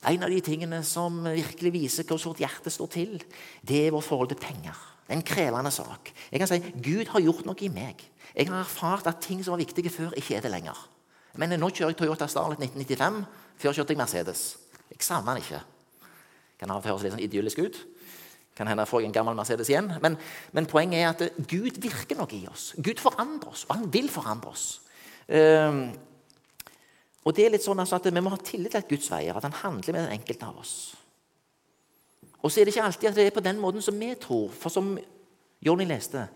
En 0.10 0.24
av 0.24 0.32
de 0.32 0.40
tingene 0.40 0.80
som 0.88 1.18
virkelig 1.26 1.74
viser 1.76 2.08
hvordan 2.08 2.32
vårt 2.32 2.42
hjerte 2.46 2.72
står 2.72 2.92
til, 2.94 3.18
det 3.68 3.82
er 3.86 3.92
vårt 3.92 4.08
forhold 4.08 4.32
til 4.32 4.40
penger. 4.40 4.78
Det 5.04 5.12
er 5.12 5.20
en 5.20 5.26
krevende 5.28 5.72
sak. 5.76 6.14
Jeg 6.32 6.40
kan 6.40 6.48
si 6.48 6.60
Gud 6.86 7.12
har 7.12 7.24
gjort 7.26 7.44
noe 7.50 7.66
i 7.66 7.72
meg. 7.74 8.06
Jeg 8.32 8.48
har 8.48 8.62
erfart 8.62 9.10
at 9.10 9.20
ting 9.26 9.42
som 9.44 9.58
var 9.58 9.64
viktige 9.64 9.92
før, 9.92 10.14
ikke 10.16 10.38
er 10.38 10.46
det 10.46 10.54
lenger. 10.54 10.78
Men 11.36 11.58
Nå 11.60 11.70
kjører 11.70 11.92
jeg 11.92 12.00
Toyota 12.00 12.30
Starlet 12.30 12.62
1995. 12.64 13.26
Før 13.60 13.76
kjørte 13.76 13.94
jeg 13.94 14.00
Mercedes. 14.00 14.44
Jeg 14.90 15.04
savner 15.04 15.36
den 15.36 15.44
ikke. 15.44 15.62
Kan 16.60 16.72
høres 16.72 17.04
litt 17.04 17.14
sånn 17.14 17.24
idyllisk 17.24 17.60
ut. 17.60 17.80
Kan 18.60 18.68
hende 18.68 18.84
jeg 18.84 19.08
en 19.08 19.16
gammel 19.16 19.38
Mercedes 19.40 19.72
igjen. 19.72 19.88
Men, 20.04 20.18
men, 20.52 20.68
poenget 20.68 21.00
er 21.00 21.10
at 21.14 21.46
Gud 21.48 21.80
virker 21.80 22.20
noe 22.20 22.36
i 22.36 22.44
oss. 22.52 22.74
Gud 22.76 23.00
forandrer 23.00 23.54
oss, 23.54 23.64
og 23.70 23.78
han 23.78 23.88
vil 23.94 24.10
forandre 24.12 24.52
oss. 24.52 24.66
Um, 25.32 25.86
og 27.24 27.36
det 27.38 27.46
er 27.46 27.54
litt 27.54 27.64
sånn 27.64 27.80
altså 27.80 28.00
at 28.00 28.08
Vi 28.10 28.24
må 28.24 28.32
ha 28.34 28.40
tillit 28.42 28.74
til 28.74 28.82
at 28.82 28.90
Guds 28.90 29.08
veier, 29.14 29.38
at 29.38 29.46
han 29.48 29.56
handler 29.62 29.96
med 29.96 30.04
den 30.04 30.18
enkelte 30.18 30.50
av 30.50 30.60
oss. 30.60 30.74
Og 32.40 32.52
så 32.52 32.60
er 32.60 32.68
det 32.68 32.76
ikke 32.76 32.88
alltid 32.88 33.10
at 33.10 33.20
det 33.20 33.28
er 33.30 33.36
på 33.36 33.46
den 33.46 33.60
måten 33.64 33.84
som 33.84 33.96
vi 34.00 34.12
tror. 34.20 34.52
For 34.52 34.74
som 34.74 34.98
Jonny 35.64 35.88
leste 35.88 36.28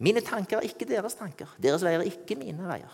Mine 0.00 0.22
tanker 0.24 0.56
er 0.56 0.68
ikke 0.68 0.88
deres 0.88 1.16
tanker. 1.18 1.48
Deres 1.60 1.82
veier 1.84 2.00
er 2.00 2.08
ikke 2.08 2.36
mine 2.40 2.64
veier. 2.64 2.92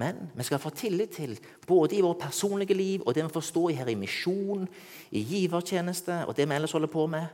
Men 0.00 0.30
vi 0.36 0.46
skal 0.46 0.62
få 0.62 0.72
tillit 0.72 1.12
til, 1.18 1.36
både 1.66 1.98
i 1.98 2.02
vårt 2.04 2.22
personlige 2.22 2.76
liv 2.76 3.02
og 3.04 3.14
det 3.14 3.26
vi 3.26 3.36
forstår 3.36 3.76
her 3.80 3.90
i 3.92 3.98
misjon, 3.98 4.68
i 5.10 5.20
givertjeneste 5.20 6.22
og 6.26 6.36
det 6.36 6.48
vi 6.48 6.56
ellers 6.56 6.72
holder 6.76 6.92
på 6.92 7.06
med 7.10 7.26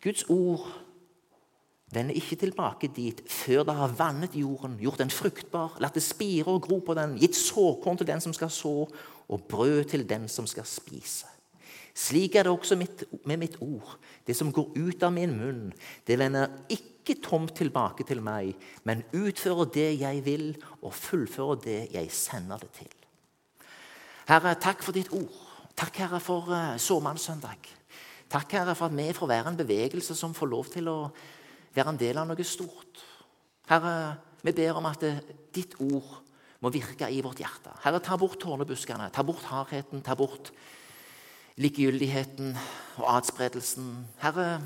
Guds 0.00 0.24
ord 0.32 0.64
vender 1.92 2.16
ikke 2.16 2.38
tilbake 2.40 2.88
dit 2.96 3.20
før 3.28 3.64
det 3.66 3.74
har 3.76 3.96
vannet 3.98 4.36
jorden, 4.38 4.78
gjort 4.80 5.02
den 5.02 5.10
fruktbar, 5.10 5.76
latt 5.82 5.98
det 5.98 6.04
spire 6.06 6.54
og 6.54 6.62
gro 6.64 6.78
på 6.86 6.94
den, 6.96 7.18
gitt 7.20 7.36
såkorn 7.36 7.98
til 7.98 8.08
den 8.08 8.22
som 8.22 8.32
skal 8.36 8.50
så, 8.54 8.74
og 9.28 9.44
brød 9.50 9.84
til 9.90 10.06
den 10.08 10.28
som 10.30 10.46
skal 10.46 10.64
spise. 10.64 11.26
Slik 11.94 12.36
er 12.38 12.46
det 12.46 12.52
også 12.52 12.76
med 12.78 13.36
mitt 13.40 13.58
ord. 13.60 13.96
Det 14.26 14.36
som 14.36 14.52
går 14.52 14.72
ut 14.76 15.02
av 15.02 15.12
min 15.12 15.34
munn, 15.36 15.72
det 16.06 16.18
vender 16.20 16.52
ikke 16.72 17.18
tomt 17.24 17.56
tilbake 17.58 18.06
til 18.06 18.22
meg, 18.22 18.54
men 18.84 19.02
utfører 19.16 19.72
det 19.74 19.88
jeg 20.00 20.24
vil, 20.24 20.46
og 20.82 20.94
fullfører 20.94 21.62
det 21.64 21.80
jeg 21.94 22.12
sender 22.14 22.62
det 22.62 22.70
til. 22.78 22.94
Herre, 24.30 24.54
takk 24.62 24.84
for 24.86 24.94
ditt 24.94 25.10
ord. 25.16 25.36
Takk, 25.74 25.96
Herre, 26.04 26.20
for 26.22 26.50
uh, 26.52 26.78
såmannssøndag. 26.78 27.70
Takk, 28.30 28.52
Herre, 28.54 28.76
for 28.78 28.86
at 28.86 28.96
vi 28.96 29.10
får 29.16 29.30
være 29.30 29.50
en 29.50 29.58
bevegelse 29.58 30.14
som 30.14 30.36
får 30.36 30.50
lov 30.52 30.68
til 30.70 30.90
å 30.90 30.98
være 31.74 31.94
en 31.94 32.00
del 32.00 32.20
av 32.20 32.28
noe 32.30 32.46
stort. 32.46 33.02
Herre, 33.70 33.94
vi 34.42 34.54
ber 34.54 34.78
om 34.78 34.86
at 34.88 35.02
ditt 35.54 35.74
ord 35.82 36.20
må 36.60 36.70
virke 36.72 37.08
i 37.10 37.22
vårt 37.24 37.40
hjerte. 37.42 37.72
Herre, 37.84 38.00
ta 38.04 38.18
bort 38.20 38.38
tårnebuskene, 38.42 39.08
ta 39.12 39.24
bort 39.26 39.48
hardheten, 39.50 40.04
ta 40.04 40.14
bort 40.18 40.52
likegyldigheten 41.60 42.54
og 43.00 43.06
adspredelsen. 43.16 43.88
Herre, 44.22 44.60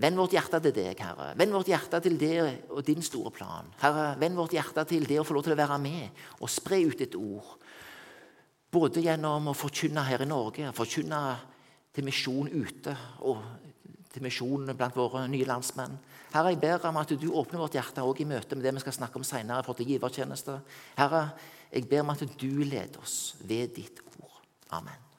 vend 0.00 0.18
vårt 0.20 0.34
hjerte 0.36 0.60
til 0.64 0.74
deg, 0.76 1.00
Herre. 1.00 1.32
Vend 1.38 1.54
vårt 1.54 1.70
hjerte 1.70 2.00
til 2.04 2.18
det 2.20 2.36
og 2.68 2.84
din 2.86 3.04
store 3.04 3.32
plan. 3.34 3.70
Herre, 3.80 4.12
vend 4.20 4.38
vårt 4.38 4.56
hjerte 4.56 4.84
til 4.90 5.06
det 5.08 5.20
å 5.20 5.26
få 5.26 5.38
lov 5.38 5.46
til 5.46 5.56
å 5.56 5.60
være 5.62 5.80
med 5.82 6.24
og 6.40 6.52
spre 6.52 6.82
ut 6.84 7.00
ditt 7.00 7.16
ord. 7.18 7.54
Både 8.74 9.04
gjennom 9.04 9.52
å 9.52 9.56
forkynne 9.56 10.02
her 10.04 10.24
i 10.24 10.28
Norge, 10.28 10.72
forkynne 10.74 11.20
til 11.94 12.06
misjon 12.08 12.50
ute 12.50 12.96
og 13.22 13.38
til 14.14 14.22
misjon 14.22 14.66
blant 14.74 14.98
våre 14.98 15.24
nye 15.30 15.46
landsmenn. 15.46 15.96
Herre, 16.34 16.50
jeg 16.50 16.60
ber 16.62 16.84
om 16.88 16.98
at 16.98 17.14
du 17.14 17.28
åpner 17.30 17.62
vårt 17.62 17.78
hjerte 17.78 18.02
også 18.02 18.24
i 18.24 18.28
møte 18.28 18.58
med 18.58 18.66
det 18.66 18.74
vi 18.74 18.82
skal 18.82 18.98
snakke 18.98 19.20
om 19.20 19.26
senere. 19.26 19.62
for 19.62 19.74
til 19.74 19.86
givertjeneste. 19.86 20.60
Herre, 20.98 21.30
jeg 21.72 21.88
ber 21.88 22.02
om 22.02 22.10
at 22.10 22.26
du 22.40 22.64
leder 22.64 22.98
oss 23.00 23.36
ved 23.40 23.74
ditt 23.78 24.00
ord. 24.20 24.42
Amen. 24.70 25.13